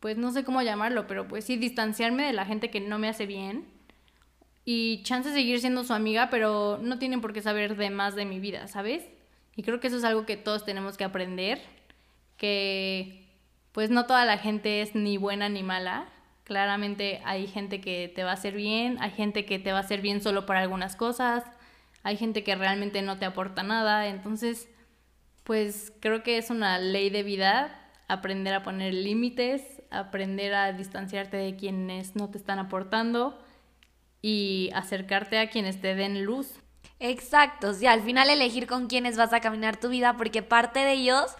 pues 0.00 0.16
no 0.16 0.32
sé 0.32 0.42
cómo 0.42 0.62
llamarlo, 0.62 1.06
pero 1.06 1.28
pues 1.28 1.44
sí 1.44 1.56
distanciarme 1.56 2.24
de 2.24 2.32
la 2.32 2.46
gente 2.46 2.70
que 2.70 2.80
no 2.80 2.98
me 2.98 3.08
hace 3.08 3.26
bien 3.26 3.66
y 4.64 5.02
chance 5.02 5.28
de 5.28 5.34
seguir 5.34 5.60
siendo 5.60 5.84
su 5.84 5.92
amiga, 5.92 6.30
pero 6.30 6.78
no 6.82 6.98
tienen 6.98 7.20
por 7.20 7.34
qué 7.34 7.42
saber 7.42 7.76
de 7.76 7.90
más 7.90 8.14
de 8.14 8.24
mi 8.24 8.40
vida, 8.40 8.68
¿sabes? 8.68 9.04
Y 9.54 9.62
creo 9.62 9.80
que 9.80 9.88
eso 9.88 9.98
es 9.98 10.04
algo 10.04 10.24
que 10.24 10.38
todos 10.38 10.64
tenemos 10.64 10.96
que 10.96 11.04
aprender, 11.04 11.60
que 12.38 13.23
pues 13.74 13.90
no 13.90 14.06
toda 14.06 14.24
la 14.24 14.38
gente 14.38 14.82
es 14.82 14.94
ni 14.94 15.18
buena 15.18 15.48
ni 15.48 15.64
mala. 15.64 16.06
Claramente 16.44 17.20
hay 17.24 17.48
gente 17.48 17.80
que 17.80 18.10
te 18.14 18.22
va 18.22 18.30
a 18.30 18.34
hacer 18.34 18.54
bien, 18.54 18.98
hay 19.00 19.10
gente 19.10 19.44
que 19.44 19.58
te 19.58 19.72
va 19.72 19.78
a 19.78 19.80
hacer 19.80 20.00
bien 20.00 20.22
solo 20.22 20.46
para 20.46 20.60
algunas 20.60 20.94
cosas, 20.94 21.42
hay 22.04 22.16
gente 22.16 22.44
que 22.44 22.54
realmente 22.54 23.02
no 23.02 23.18
te 23.18 23.24
aporta 23.24 23.64
nada, 23.64 24.06
entonces 24.06 24.68
pues 25.42 25.92
creo 26.00 26.22
que 26.22 26.38
es 26.38 26.50
una 26.50 26.78
ley 26.78 27.10
de 27.10 27.24
vida 27.24 27.80
aprender 28.06 28.54
a 28.54 28.62
poner 28.62 28.94
límites, 28.94 29.82
aprender 29.90 30.54
a 30.54 30.72
distanciarte 30.72 31.36
de 31.36 31.56
quienes 31.56 32.14
no 32.14 32.30
te 32.30 32.38
están 32.38 32.60
aportando 32.60 33.42
y 34.22 34.70
acercarte 34.74 35.38
a 35.38 35.50
quienes 35.50 35.80
te 35.80 35.96
den 35.96 36.24
luz. 36.24 36.60
Exacto, 37.00 37.74
sí, 37.74 37.86
al 37.86 38.02
final 38.02 38.30
elegir 38.30 38.68
con 38.68 38.86
quiénes 38.86 39.16
vas 39.16 39.32
a 39.32 39.40
caminar 39.40 39.80
tu 39.80 39.88
vida, 39.88 40.16
porque 40.16 40.42
parte 40.42 40.80
de 40.80 40.92
ellos 40.92 41.34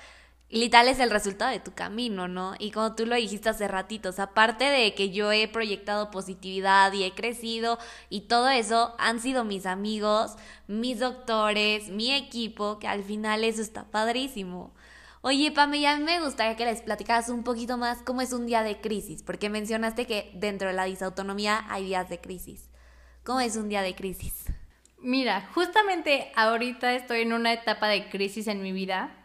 literal 0.55 0.89
es 0.89 1.01
el 1.01 1.11
resultado 1.11 1.51
de 1.51 1.61
tu 1.61 1.75
camino, 1.75 2.29
¿no? 2.29 2.55
Y 2.59 2.71
como 2.71 2.95
tú 2.95 3.07
lo 3.07 3.17
dijiste 3.17 3.49
hace 3.49 3.67
ratitos, 3.69 4.19
aparte 4.19 4.65
de 4.65 4.95
que 4.95 5.11
yo 5.11 5.33
he 5.33 5.49
proyectado 5.49 6.11
positividad 6.11 6.93
y 6.93 7.03
he 7.05 7.13
crecido 7.13 7.79
y 8.09 8.23
todo 8.23 8.49
eso, 8.49 8.95
han 8.99 9.21
sido 9.21 9.45
mis 9.45 9.67
amigos, 9.67 10.37
mis 10.69 11.01
doctores, 11.01 11.89
mi 11.89 12.13
equipo, 12.13 12.79
que 12.79 12.87
al 12.87 13.03
final 13.03 13.43
eso 13.43 13.61
está 13.61 13.91
padrísimo. 13.91 14.73
Oye, 15.23 15.51
Pame, 15.51 15.81
ya 15.81 15.99
me 15.99 16.21
gustaría 16.21 16.55
que 16.55 16.67
les 16.67 16.83
platicaras 16.83 17.31
un 17.31 17.45
poquito 17.45 17.77
más 17.77 18.03
cómo 18.03 18.21
es 18.21 18.33
un 18.33 18.47
día 18.47 18.63
de 18.63 18.81
crisis, 18.81 19.23
porque 19.23 19.51
mencionaste 19.51 20.07
que 20.07 20.31
dentro 20.35 20.69
de 20.69 20.75
la 20.75 20.85
disautonomía 20.85 21.65
hay 21.69 21.87
días 21.87 22.09
de 22.09 22.21
crisis. 22.21 22.71
¿Cómo 23.25 23.41
es 23.41 23.57
un 23.57 23.69
día 23.69 23.83
de 23.83 23.95
crisis? 23.95 24.45
Mira, 25.01 25.51
justamente 25.55 26.31
ahorita 26.37 26.95
estoy 26.95 27.23
en 27.23 27.33
una 27.33 27.53
etapa 27.53 27.89
de 27.89 28.09
crisis 28.09 28.47
en 28.47 28.63
mi 28.63 28.73
vida, 28.73 29.24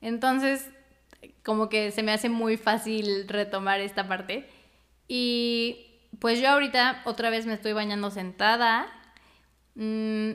entonces 0.00 0.68
como 1.42 1.68
que 1.68 1.90
se 1.90 2.02
me 2.02 2.12
hace 2.12 2.28
muy 2.28 2.56
fácil 2.56 3.28
retomar 3.28 3.80
esta 3.80 4.08
parte. 4.08 4.48
Y 5.08 5.86
pues 6.18 6.40
yo 6.40 6.48
ahorita 6.48 7.02
otra 7.04 7.30
vez 7.30 7.46
me 7.46 7.54
estoy 7.54 7.72
bañando 7.72 8.10
sentada. 8.10 8.86
Mm, 9.74 10.32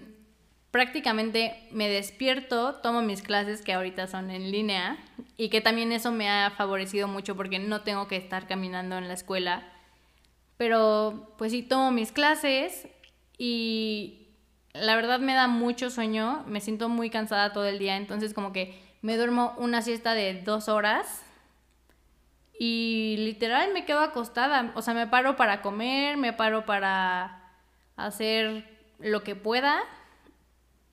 prácticamente 0.72 1.68
me 1.72 1.90
despierto, 1.90 2.76
tomo 2.76 3.02
mis 3.02 3.22
clases 3.22 3.62
que 3.62 3.74
ahorita 3.74 4.08
son 4.08 4.30
en 4.32 4.52
línea 4.52 4.98
y 5.38 5.50
que 5.50 5.62
también 5.62 5.92
eso 5.92 6.12
me 6.12 6.30
ha 6.30 6.52
favorecido 6.52 7.08
mucho 7.08 7.36
porque 7.36 7.60
no 7.60 7.82
tengo 7.82 8.08
que 8.08 8.18
estar 8.18 8.48
caminando 8.48 8.98
en 8.98 9.08
la 9.08 9.14
escuela. 9.14 9.64
Pero 10.58 11.34
pues 11.38 11.52
sí, 11.52 11.64
tomo 11.64 11.92
mis 11.92 12.12
clases, 12.12 12.88
y 13.38 14.28
la 14.74 14.96
verdad 14.96 15.20
me 15.20 15.34
da 15.34 15.48
mucho 15.48 15.90
sueño, 15.90 16.44
me 16.48 16.62
siento 16.62 16.90
muy 16.90 17.10
cansada 17.10 17.54
todo 17.54 17.66
el 17.66 17.80
día, 17.80 17.98
entonces 17.98 18.34
como 18.34 18.54
que 18.54 18.80
me 19.06 19.18
duermo 19.18 19.54
una 19.58 19.84
siesta 19.84 20.16
de 20.16 20.42
dos 20.42 20.68
horas 20.68 21.24
y 22.58 23.18
literal 23.20 23.72
me 23.72 23.86
quedo 23.86 24.00
acostada, 24.00 24.72
o 24.74 24.82
sea, 24.82 24.96
me 24.96 25.06
paro 25.06 25.36
para 25.36 25.62
comer, 25.62 26.18
me 26.18 26.34
paro 26.34 26.66
para 26.66 27.54
hacer 27.98 28.68
lo 28.98 29.22
que 29.22 29.36
pueda, 29.36 29.78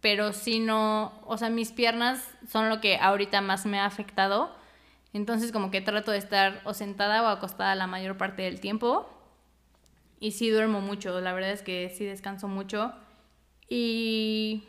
pero 0.03 0.35
si 0.35 0.61
no, 0.61 1.23
o 1.25 1.39
sea, 1.39 1.49
mis 1.49 1.73
piernas 1.73 2.23
son 2.47 2.69
lo 2.69 2.83
que 2.83 2.99
ahorita 2.99 3.41
más 3.41 3.65
me 3.65 3.81
ha 3.81 3.87
afectado, 3.87 4.55
entonces 5.15 5.51
como 5.51 5.71
que 5.71 5.81
trato 5.81 6.11
de 6.11 6.19
estar 6.19 6.61
o 6.65 6.75
sentada 6.75 7.23
o 7.23 7.29
acostada 7.29 7.75
la 7.77 7.87
mayor 7.87 8.19
parte 8.19 8.43
del 8.43 8.61
tiempo 8.61 9.09
y 10.21 10.33
sí 10.33 10.51
duermo 10.51 10.83
mucho, 10.83 11.19
la 11.23 11.33
verdad 11.33 11.53
es 11.53 11.63
que 11.63 11.89
sí 11.89 12.05
descanso 12.05 12.47
mucho. 12.47 12.93
Y 13.71 14.65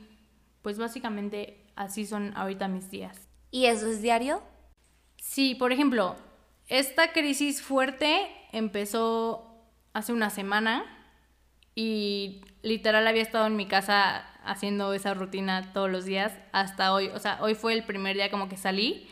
pues 0.62 0.77
básicamente 0.77 1.60
así 1.75 2.06
son 2.06 2.32
ahorita 2.38 2.69
mis 2.69 2.89
días. 2.89 3.32
¿Y 3.53 3.67
eso 3.67 3.85
es 3.85 4.01
diario? 4.01 4.41
Sí, 5.21 5.53
por 5.53 5.71
ejemplo, 5.71 6.15
esta 6.69 7.11
crisis 7.11 7.61
fuerte 7.61 8.27
empezó 8.51 9.69
hace 9.93 10.11
una 10.11 10.31
semana 10.31 10.83
y 11.75 12.41
literal 12.63 13.05
había 13.05 13.21
estado 13.21 13.45
en 13.45 13.55
mi 13.55 13.67
casa 13.67 14.25
haciendo 14.43 14.95
esa 14.95 15.13
rutina 15.13 15.71
todos 15.71 15.91
los 15.91 16.03
días 16.03 16.33
hasta 16.51 16.95
hoy. 16.95 17.09
O 17.09 17.19
sea, 17.19 17.37
hoy 17.41 17.53
fue 17.53 17.73
el 17.73 17.83
primer 17.83 18.15
día 18.15 18.31
como 18.31 18.49
que 18.49 18.57
salí, 18.57 19.07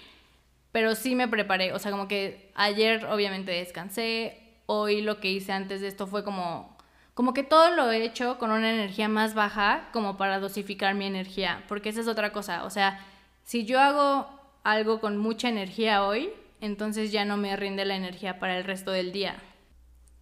pero 0.71 0.95
sí 0.95 1.13
me 1.13 1.27
preparé. 1.27 1.73
O 1.73 1.77
sea, 1.77 1.91
como 1.91 2.08
que 2.08 2.51
ayer 2.56 3.06
obviamente 3.06 3.51
descansé, 3.51 4.41
hoy 4.65 5.04
lo 5.04 5.19
que 5.19 5.30
hice 5.30 5.51
antes 5.51 5.82
de 5.82 5.88
esto 5.88 6.08
fue 6.08 6.23
como, 6.23 6.75
como 7.13 7.36
que 7.36 7.43
todo 7.43 7.75
lo 7.75 7.91
he 7.91 8.04
hecho 8.04 8.39
con 8.39 8.49
una 8.49 8.73
energía 8.73 9.08
más 9.08 9.36
baja 9.36 9.89
como 9.93 10.17
para 10.17 10.39
dosificar 10.39 10.95
mi 10.95 11.06
energía, 11.06 11.63
porque 11.67 11.89
esa 11.89 12.01
es 12.01 12.08
otra 12.08 12.32
cosa, 12.34 12.63
o 12.63 12.71
sea, 12.71 13.06
si 13.43 13.65
yo 13.65 13.80
hago 13.80 14.27
algo 14.63 14.99
con 14.99 15.17
mucha 15.17 15.49
energía 15.49 16.06
hoy, 16.06 16.30
entonces 16.60 17.12
ya 17.12 17.25
no 17.25 17.38
me 17.38 17.56
rinde 17.56 17.86
la 17.86 17.95
energía 17.95 18.39
para 18.39 18.58
el 18.58 18.63
resto 18.63 18.91
del 18.91 19.12
día. 19.12 19.41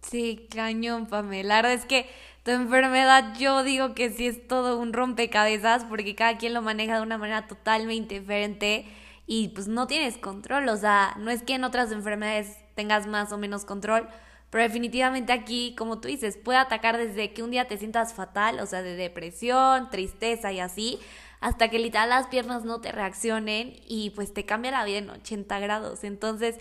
Sí, 0.02 0.48
cañón, 0.50 1.06
Pamela. 1.06 1.48
La 1.48 1.56
verdad 1.56 1.72
es 1.74 1.84
que 1.84 2.08
tu 2.42 2.52
enfermedad 2.52 3.34
yo 3.38 3.62
digo 3.62 3.94
que 3.94 4.10
sí 4.10 4.26
es 4.26 4.48
todo 4.48 4.78
un 4.78 4.92
rompecabezas 4.92 5.84
porque 5.84 6.14
cada 6.14 6.38
quien 6.38 6.54
lo 6.54 6.62
maneja 6.62 6.96
de 6.96 7.02
una 7.02 7.18
manera 7.18 7.46
totalmente 7.46 8.18
diferente 8.18 8.86
y 9.26 9.48
pues 9.48 9.68
no 9.68 9.86
tienes 9.86 10.18
control, 10.18 10.68
o 10.70 10.76
sea, 10.76 11.14
no 11.18 11.30
es 11.30 11.42
que 11.42 11.54
en 11.54 11.62
otras 11.62 11.92
enfermedades 11.92 12.56
tengas 12.74 13.06
más 13.06 13.30
o 13.30 13.38
menos 13.38 13.64
control, 13.64 14.08
pero 14.50 14.64
definitivamente 14.64 15.32
aquí, 15.32 15.76
como 15.78 16.00
tú 16.00 16.08
dices, 16.08 16.36
puede 16.36 16.58
atacar 16.58 16.96
desde 16.96 17.32
que 17.32 17.44
un 17.44 17.52
día 17.52 17.68
te 17.68 17.78
sientas 17.78 18.12
fatal, 18.12 18.58
o 18.58 18.66
sea, 18.66 18.82
de 18.82 18.96
depresión, 18.96 19.88
tristeza 19.90 20.50
y 20.50 20.58
así, 20.58 20.98
hasta 21.40 21.68
que 21.68 21.78
literal 21.78 22.10
las 22.10 22.26
piernas 22.26 22.64
no 22.64 22.80
te 22.80 22.92
reaccionen 22.92 23.74
y 23.86 24.10
pues 24.10 24.32
te 24.32 24.44
cambia 24.44 24.70
la 24.70 24.84
vida 24.84 24.98
en 24.98 25.10
80 25.10 25.58
grados. 25.58 26.04
Entonces, 26.04 26.58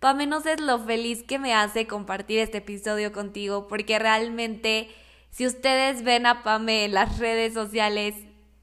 para 0.00 0.14
menos 0.14 0.46
es 0.46 0.60
lo 0.60 0.78
feliz 0.78 1.22
que 1.22 1.38
me 1.38 1.54
hace 1.54 1.86
compartir 1.86 2.40
este 2.40 2.58
episodio 2.58 3.12
contigo, 3.12 3.68
porque 3.68 3.98
realmente, 3.98 4.90
si 5.30 5.46
ustedes 5.46 6.02
ven 6.02 6.26
a 6.26 6.42
Pame 6.42 6.84
en 6.84 6.94
las 6.94 7.18
redes 7.18 7.54
sociales, 7.54 8.14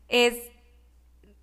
es 0.09 0.35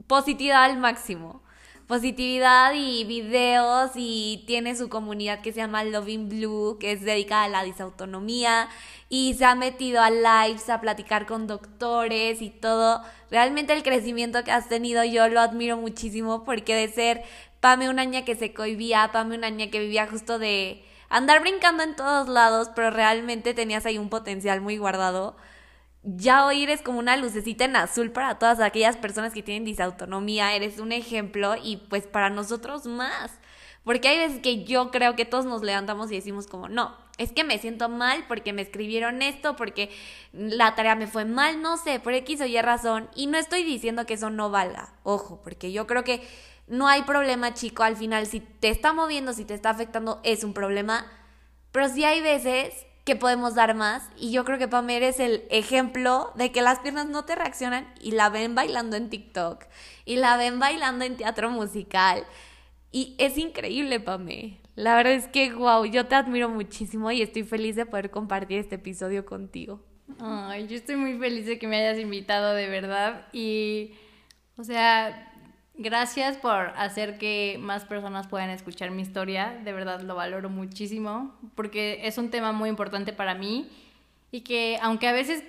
positividad 0.06 0.64
al 0.64 0.78
máximo 0.78 1.42
positividad 1.90 2.72
y 2.72 3.02
videos 3.02 3.90
y 3.96 4.44
tiene 4.46 4.76
su 4.76 4.88
comunidad 4.88 5.40
que 5.40 5.52
se 5.52 5.58
llama 5.58 5.82
Loving 5.82 6.28
Blue, 6.28 6.78
que 6.78 6.92
es 6.92 7.02
dedicada 7.02 7.42
a 7.42 7.48
la 7.48 7.64
disautonomía 7.64 8.68
y 9.08 9.34
se 9.34 9.44
ha 9.44 9.56
metido 9.56 10.00
a 10.00 10.08
lives 10.08 10.70
a 10.70 10.80
platicar 10.80 11.26
con 11.26 11.48
doctores 11.48 12.42
y 12.42 12.50
todo. 12.50 13.02
Realmente 13.32 13.72
el 13.72 13.82
crecimiento 13.82 14.44
que 14.44 14.52
has 14.52 14.68
tenido 14.68 15.02
yo 15.02 15.26
lo 15.26 15.40
admiro 15.40 15.76
muchísimo 15.78 16.44
porque 16.44 16.76
de 16.76 16.88
ser 16.88 17.22
Pame 17.58 17.90
una 17.90 18.04
niña 18.04 18.24
que 18.24 18.36
se 18.36 18.54
cohibía, 18.54 19.10
Pame 19.12 19.36
una 19.36 19.50
niña 19.50 19.72
que 19.72 19.80
vivía 19.80 20.06
justo 20.06 20.38
de 20.38 20.84
andar 21.08 21.40
brincando 21.40 21.82
en 21.82 21.96
todos 21.96 22.28
lados, 22.28 22.70
pero 22.72 22.92
realmente 22.92 23.52
tenías 23.52 23.84
ahí 23.84 23.98
un 23.98 24.10
potencial 24.10 24.60
muy 24.60 24.78
guardado 24.78 25.34
ya 26.02 26.46
hoy 26.46 26.62
eres 26.62 26.82
como 26.82 26.98
una 26.98 27.16
lucecita 27.16 27.64
en 27.64 27.76
azul 27.76 28.10
para 28.10 28.38
todas 28.38 28.60
aquellas 28.60 28.96
personas 28.96 29.32
que 29.32 29.42
tienen 29.42 29.64
disautonomía, 29.64 30.54
eres 30.54 30.78
un 30.78 30.92
ejemplo 30.92 31.56
y 31.62 31.76
pues 31.76 32.06
para 32.06 32.30
nosotros 32.30 32.86
más. 32.86 33.32
Porque 33.84 34.08
hay 34.08 34.18
veces 34.18 34.40
que 34.40 34.64
yo 34.64 34.90
creo 34.90 35.16
que 35.16 35.24
todos 35.24 35.46
nos 35.46 35.62
levantamos 35.62 36.10
y 36.10 36.16
decimos 36.16 36.46
como, 36.46 36.68
no, 36.68 36.94
es 37.16 37.32
que 37.32 37.44
me 37.44 37.58
siento 37.58 37.88
mal 37.88 38.24
porque 38.28 38.52
me 38.52 38.62
escribieron 38.62 39.22
esto, 39.22 39.56
porque 39.56 39.90
la 40.32 40.74
tarea 40.74 40.94
me 40.94 41.06
fue 41.06 41.24
mal, 41.24 41.62
no 41.62 41.76
sé, 41.76 41.98
por 41.98 42.12
X 42.12 42.42
o 42.42 42.46
Y 42.46 42.60
razón. 42.60 43.08
Y 43.14 43.26
no 43.26 43.38
estoy 43.38 43.64
diciendo 43.64 44.04
que 44.06 44.14
eso 44.14 44.30
no 44.30 44.50
valga, 44.50 44.92
ojo, 45.02 45.40
porque 45.42 45.72
yo 45.72 45.86
creo 45.86 46.04
que 46.04 46.26
no 46.66 46.88
hay 46.88 47.02
problema, 47.02 47.54
chico, 47.54 47.82
al 47.82 47.96
final 47.96 48.26
si 48.26 48.40
te 48.40 48.68
está 48.68 48.92
moviendo, 48.92 49.32
si 49.32 49.44
te 49.44 49.54
está 49.54 49.70
afectando, 49.70 50.20
es 50.24 50.44
un 50.44 50.52
problema. 50.54 51.06
Pero 51.72 51.88
sí 51.88 52.04
hay 52.04 52.20
veces 52.20 52.86
que 53.04 53.16
podemos 53.16 53.54
dar 53.54 53.74
más. 53.74 54.08
Y 54.16 54.32
yo 54.32 54.44
creo 54.44 54.58
que 54.58 54.68
Pame 54.68 54.96
eres 54.96 55.20
el 55.20 55.44
ejemplo 55.50 56.32
de 56.36 56.52
que 56.52 56.62
las 56.62 56.80
piernas 56.80 57.06
no 57.06 57.24
te 57.24 57.34
reaccionan 57.34 57.92
y 58.00 58.12
la 58.12 58.28
ven 58.28 58.54
bailando 58.54 58.96
en 58.96 59.10
TikTok 59.10 59.64
y 60.04 60.16
la 60.16 60.36
ven 60.36 60.58
bailando 60.58 61.04
en 61.04 61.16
teatro 61.16 61.50
musical. 61.50 62.24
Y 62.92 63.14
es 63.18 63.38
increíble, 63.38 64.00
Pame. 64.00 64.60
La 64.74 64.96
verdad 64.96 65.12
es 65.12 65.28
que, 65.28 65.52
wow, 65.52 65.84
yo 65.84 66.06
te 66.06 66.14
admiro 66.14 66.48
muchísimo 66.48 67.10
y 67.10 67.22
estoy 67.22 67.44
feliz 67.44 67.76
de 67.76 67.86
poder 67.86 68.10
compartir 68.10 68.58
este 68.58 68.76
episodio 68.76 69.26
contigo. 69.26 69.84
Ay, 70.18 70.66
yo 70.66 70.76
estoy 70.76 70.96
muy 70.96 71.18
feliz 71.18 71.46
de 71.46 71.58
que 71.58 71.68
me 71.68 71.76
hayas 71.76 72.00
invitado, 72.00 72.54
de 72.54 72.68
verdad. 72.68 73.26
Y, 73.32 73.92
o 74.56 74.64
sea, 74.64 75.29
gracias 75.80 76.36
por 76.36 76.72
hacer 76.76 77.16
que 77.16 77.56
más 77.58 77.86
personas 77.86 78.26
puedan 78.26 78.50
escuchar 78.50 78.90
mi 78.90 79.00
historia. 79.00 79.58
De 79.64 79.72
verdad 79.72 80.02
lo 80.02 80.14
valoro 80.14 80.50
muchísimo 80.50 81.34
porque 81.54 82.00
es 82.04 82.18
un 82.18 82.30
tema 82.30 82.52
muy 82.52 82.68
importante 82.68 83.14
para 83.14 83.34
mí 83.34 83.66
y 84.30 84.42
que 84.42 84.78
aunque 84.82 85.08
a 85.08 85.12
veces 85.12 85.42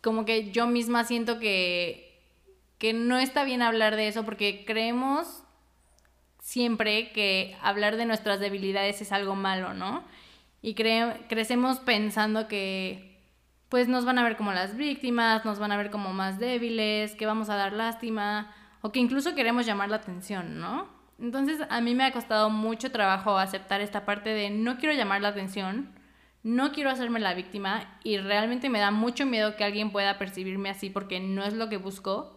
como 0.00 0.24
que 0.24 0.52
yo 0.52 0.68
misma 0.68 1.02
siento 1.02 1.40
que, 1.40 2.20
que 2.78 2.92
no 2.92 3.18
está 3.18 3.42
bien 3.42 3.60
hablar 3.60 3.96
de 3.96 4.06
eso 4.06 4.24
porque 4.24 4.64
creemos 4.64 5.42
siempre 6.40 7.10
que 7.10 7.56
hablar 7.60 7.96
de 7.96 8.06
nuestras 8.06 8.38
debilidades 8.38 9.02
es 9.02 9.10
algo 9.10 9.34
malo, 9.34 9.74
¿no? 9.74 10.04
Y 10.60 10.74
crecemos 10.74 11.80
pensando 11.80 12.46
que 12.46 13.20
pues 13.68 13.88
nos 13.88 14.04
van 14.04 14.18
a 14.18 14.22
ver 14.22 14.36
como 14.36 14.52
las 14.52 14.76
víctimas, 14.76 15.44
nos 15.44 15.58
van 15.58 15.72
a 15.72 15.76
ver 15.76 15.90
como 15.90 16.12
más 16.12 16.38
débiles, 16.38 17.16
que 17.16 17.26
vamos 17.26 17.48
a 17.48 17.56
dar 17.56 17.72
lástima 17.72 18.54
o 18.82 18.92
que 18.92 19.00
incluso 19.00 19.34
queremos 19.34 19.64
llamar 19.64 19.88
la 19.88 19.96
atención, 19.96 20.60
¿no? 20.60 20.88
Entonces 21.18 21.60
a 21.70 21.80
mí 21.80 21.94
me 21.94 22.04
ha 22.04 22.12
costado 22.12 22.50
mucho 22.50 22.90
trabajo 22.90 23.38
aceptar 23.38 23.80
esta 23.80 24.04
parte 24.04 24.30
de 24.30 24.50
no 24.50 24.76
quiero 24.76 24.94
llamar 24.94 25.22
la 25.22 25.28
atención, 25.28 25.94
no 26.42 26.72
quiero 26.72 26.90
hacerme 26.90 27.20
la 27.20 27.34
víctima 27.34 27.98
y 28.02 28.18
realmente 28.18 28.68
me 28.68 28.80
da 28.80 28.90
mucho 28.90 29.24
miedo 29.24 29.56
que 29.56 29.64
alguien 29.64 29.92
pueda 29.92 30.18
percibirme 30.18 30.68
así 30.68 30.90
porque 30.90 31.20
no 31.20 31.44
es 31.44 31.54
lo 31.54 31.68
que 31.68 31.76
busco, 31.76 32.36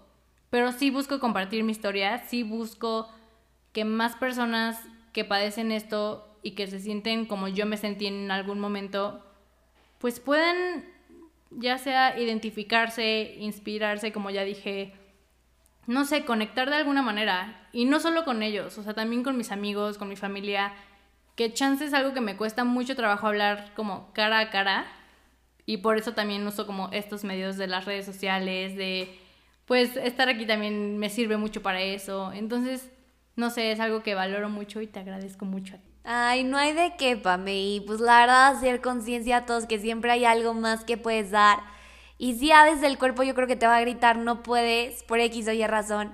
pero 0.51 0.71
sí 0.71 0.91
busco 0.91 1.19
compartir 1.19 1.63
mi 1.63 1.71
historia, 1.71 2.19
sí 2.19 2.43
busco 2.43 3.09
que 3.73 3.83
más 3.83 4.15
personas 4.15 4.79
que 5.11 5.25
padecen 5.25 5.71
esto 5.71 6.37
y 6.43 6.51
que 6.51 6.67
se 6.67 6.79
sienten 6.79 7.25
como 7.25 7.47
yo 7.47 7.65
me 7.65 7.77
sentí 7.77 8.05
en 8.05 8.29
algún 8.29 8.59
momento, 8.59 9.25
pues 9.97 10.19
puedan 10.19 10.85
ya 11.49 11.79
sea 11.79 12.19
identificarse, 12.19 13.35
inspirarse, 13.39 14.11
como 14.11 14.29
ya 14.29 14.43
dije, 14.43 14.93
no 15.87 16.05
sé, 16.05 16.25
conectar 16.25 16.69
de 16.69 16.77
alguna 16.77 17.01
manera. 17.01 17.67
Y 17.71 17.85
no 17.85 17.99
solo 17.99 18.25
con 18.25 18.43
ellos, 18.43 18.77
o 18.77 18.83
sea, 18.83 18.93
también 18.93 19.23
con 19.23 19.37
mis 19.37 19.51
amigos, 19.51 19.97
con 19.97 20.09
mi 20.09 20.15
familia, 20.15 20.73
que 21.35 21.53
chance 21.53 21.85
es 21.85 21.93
algo 21.93 22.13
que 22.13 22.21
me 22.21 22.37
cuesta 22.37 22.63
mucho 22.63 22.95
trabajo 22.95 23.27
hablar 23.27 23.71
como 23.75 24.11
cara 24.13 24.39
a 24.39 24.49
cara. 24.49 24.85
Y 25.65 25.77
por 25.77 25.97
eso 25.97 26.13
también 26.13 26.45
uso 26.45 26.67
como 26.67 26.89
estos 26.91 27.23
medios 27.23 27.57
de 27.57 27.67
las 27.67 27.85
redes 27.85 28.05
sociales, 28.05 28.75
de 28.75 29.19
pues 29.65 29.97
estar 29.97 30.29
aquí 30.29 30.45
también 30.45 30.97
me 30.97 31.09
sirve 31.09 31.37
mucho 31.37 31.61
para 31.61 31.81
eso. 31.81 32.31
Entonces, 32.33 32.91
no 33.35 33.49
sé, 33.49 33.71
es 33.71 33.79
algo 33.79 34.03
que 34.03 34.15
valoro 34.15 34.49
mucho 34.49 34.81
y 34.81 34.87
te 34.87 34.99
agradezco 34.99 35.45
mucho. 35.45 35.75
Ay, 36.03 36.43
no 36.43 36.57
hay 36.57 36.73
de 36.73 36.93
qué, 36.97 37.17
Pame. 37.17 37.55
Y 37.55 37.81
pues 37.81 37.99
la 37.99 38.19
verdad, 38.21 38.47
hacer 38.55 38.79
conciencia 38.79 39.37
a 39.37 39.45
todos 39.45 39.65
que 39.65 39.79
siempre 39.79 40.11
hay 40.11 40.23
algo 40.23 40.53
más 40.53 40.85
que 40.85 40.97
puedes 40.97 41.31
dar. 41.31 41.59
Y 42.17 42.35
si 42.35 42.51
a 42.51 42.63
desde 42.63 42.87
el 42.87 42.97
cuerpo 42.97 43.23
yo 43.23 43.35
creo 43.35 43.47
que 43.47 43.55
te 43.55 43.67
va 43.67 43.77
a 43.77 43.81
gritar, 43.81 44.17
no 44.17 44.43
puedes, 44.43 45.03
por 45.03 45.19
X 45.19 45.47
o 45.47 45.51
Y 45.51 45.65
razón. 45.67 46.13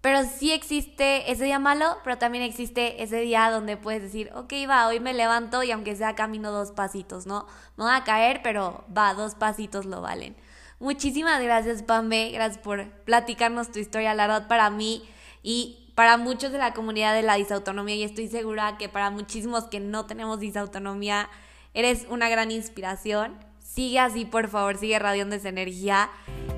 Pero 0.00 0.24
sí 0.24 0.50
existe 0.52 1.30
ese 1.30 1.44
día 1.44 1.60
malo, 1.60 1.98
pero 2.02 2.18
también 2.18 2.42
existe 2.42 3.02
ese 3.02 3.20
día 3.20 3.50
donde 3.50 3.76
puedes 3.76 4.02
decir, 4.02 4.30
ok, 4.34 4.52
va, 4.68 4.88
hoy 4.88 4.98
me 4.98 5.14
levanto 5.14 5.62
y 5.62 5.70
aunque 5.70 5.94
sea 5.94 6.16
camino 6.16 6.50
dos 6.50 6.72
pasitos, 6.72 7.26
¿no? 7.26 7.46
Me 7.76 7.84
voy 7.84 7.94
a 7.94 8.02
caer, 8.02 8.40
pero 8.42 8.84
va, 8.96 9.14
dos 9.14 9.36
pasitos 9.36 9.86
lo 9.86 10.00
valen. 10.00 10.34
Muchísimas 10.80 11.40
gracias, 11.40 11.84
Pame. 11.84 12.32
Gracias 12.32 12.58
por 12.58 12.90
platicarnos 13.04 13.70
tu 13.70 13.78
historia. 13.78 14.14
La 14.14 14.26
verdad, 14.26 14.48
para 14.48 14.68
mí 14.70 15.08
y 15.40 15.92
para 15.94 16.16
muchos 16.16 16.50
de 16.50 16.58
la 16.58 16.74
comunidad 16.74 17.14
de 17.14 17.22
la 17.22 17.36
disautonomía 17.36 17.94
y 17.94 18.02
estoy 18.02 18.26
segura 18.26 18.76
que 18.78 18.88
para 18.88 19.10
muchísimos 19.10 19.64
que 19.64 19.78
no 19.78 20.06
tenemos 20.06 20.40
disautonomía 20.40 21.30
eres 21.74 22.06
una 22.10 22.28
gran 22.28 22.50
inspiración. 22.50 23.38
Sigue 23.74 24.00
así, 24.00 24.26
por 24.26 24.48
favor, 24.48 24.76
sigue 24.76 24.98
radiando 24.98 25.34
esa 25.34 25.48
energía. 25.48 26.10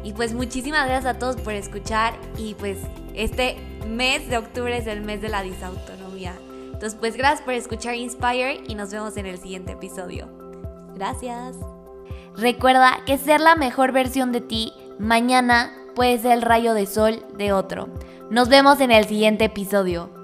Y 0.02 0.14
pues 0.14 0.34
muchísimas 0.34 0.86
gracias 0.86 1.14
a 1.14 1.18
todos 1.18 1.36
por 1.36 1.52
escuchar 1.52 2.14
y 2.36 2.54
pues 2.54 2.78
este 3.14 3.56
mes 3.88 4.28
de 4.28 4.36
octubre 4.36 4.76
es 4.76 4.88
el 4.88 5.00
mes 5.02 5.22
de 5.22 5.28
la 5.28 5.42
disautonomía. 5.42 6.34
Entonces 6.72 6.96
pues 6.98 7.16
gracias 7.16 7.42
por 7.42 7.54
escuchar 7.54 7.94
Inspire 7.94 8.62
y 8.66 8.74
nos 8.74 8.90
vemos 8.90 9.16
en 9.16 9.26
el 9.26 9.38
siguiente 9.38 9.72
episodio. 9.72 10.28
Gracias. 10.96 11.56
Recuerda 12.36 12.98
que 13.06 13.16
ser 13.16 13.40
la 13.40 13.54
mejor 13.54 13.92
versión 13.92 14.32
de 14.32 14.40
ti 14.40 14.72
mañana 14.98 15.72
puede 15.94 16.18
ser 16.18 16.32
el 16.32 16.42
rayo 16.42 16.74
de 16.74 16.86
sol 16.86 17.24
de 17.36 17.52
otro. 17.52 17.88
Nos 18.28 18.48
vemos 18.48 18.80
en 18.80 18.90
el 18.90 19.06
siguiente 19.06 19.44
episodio. 19.44 20.23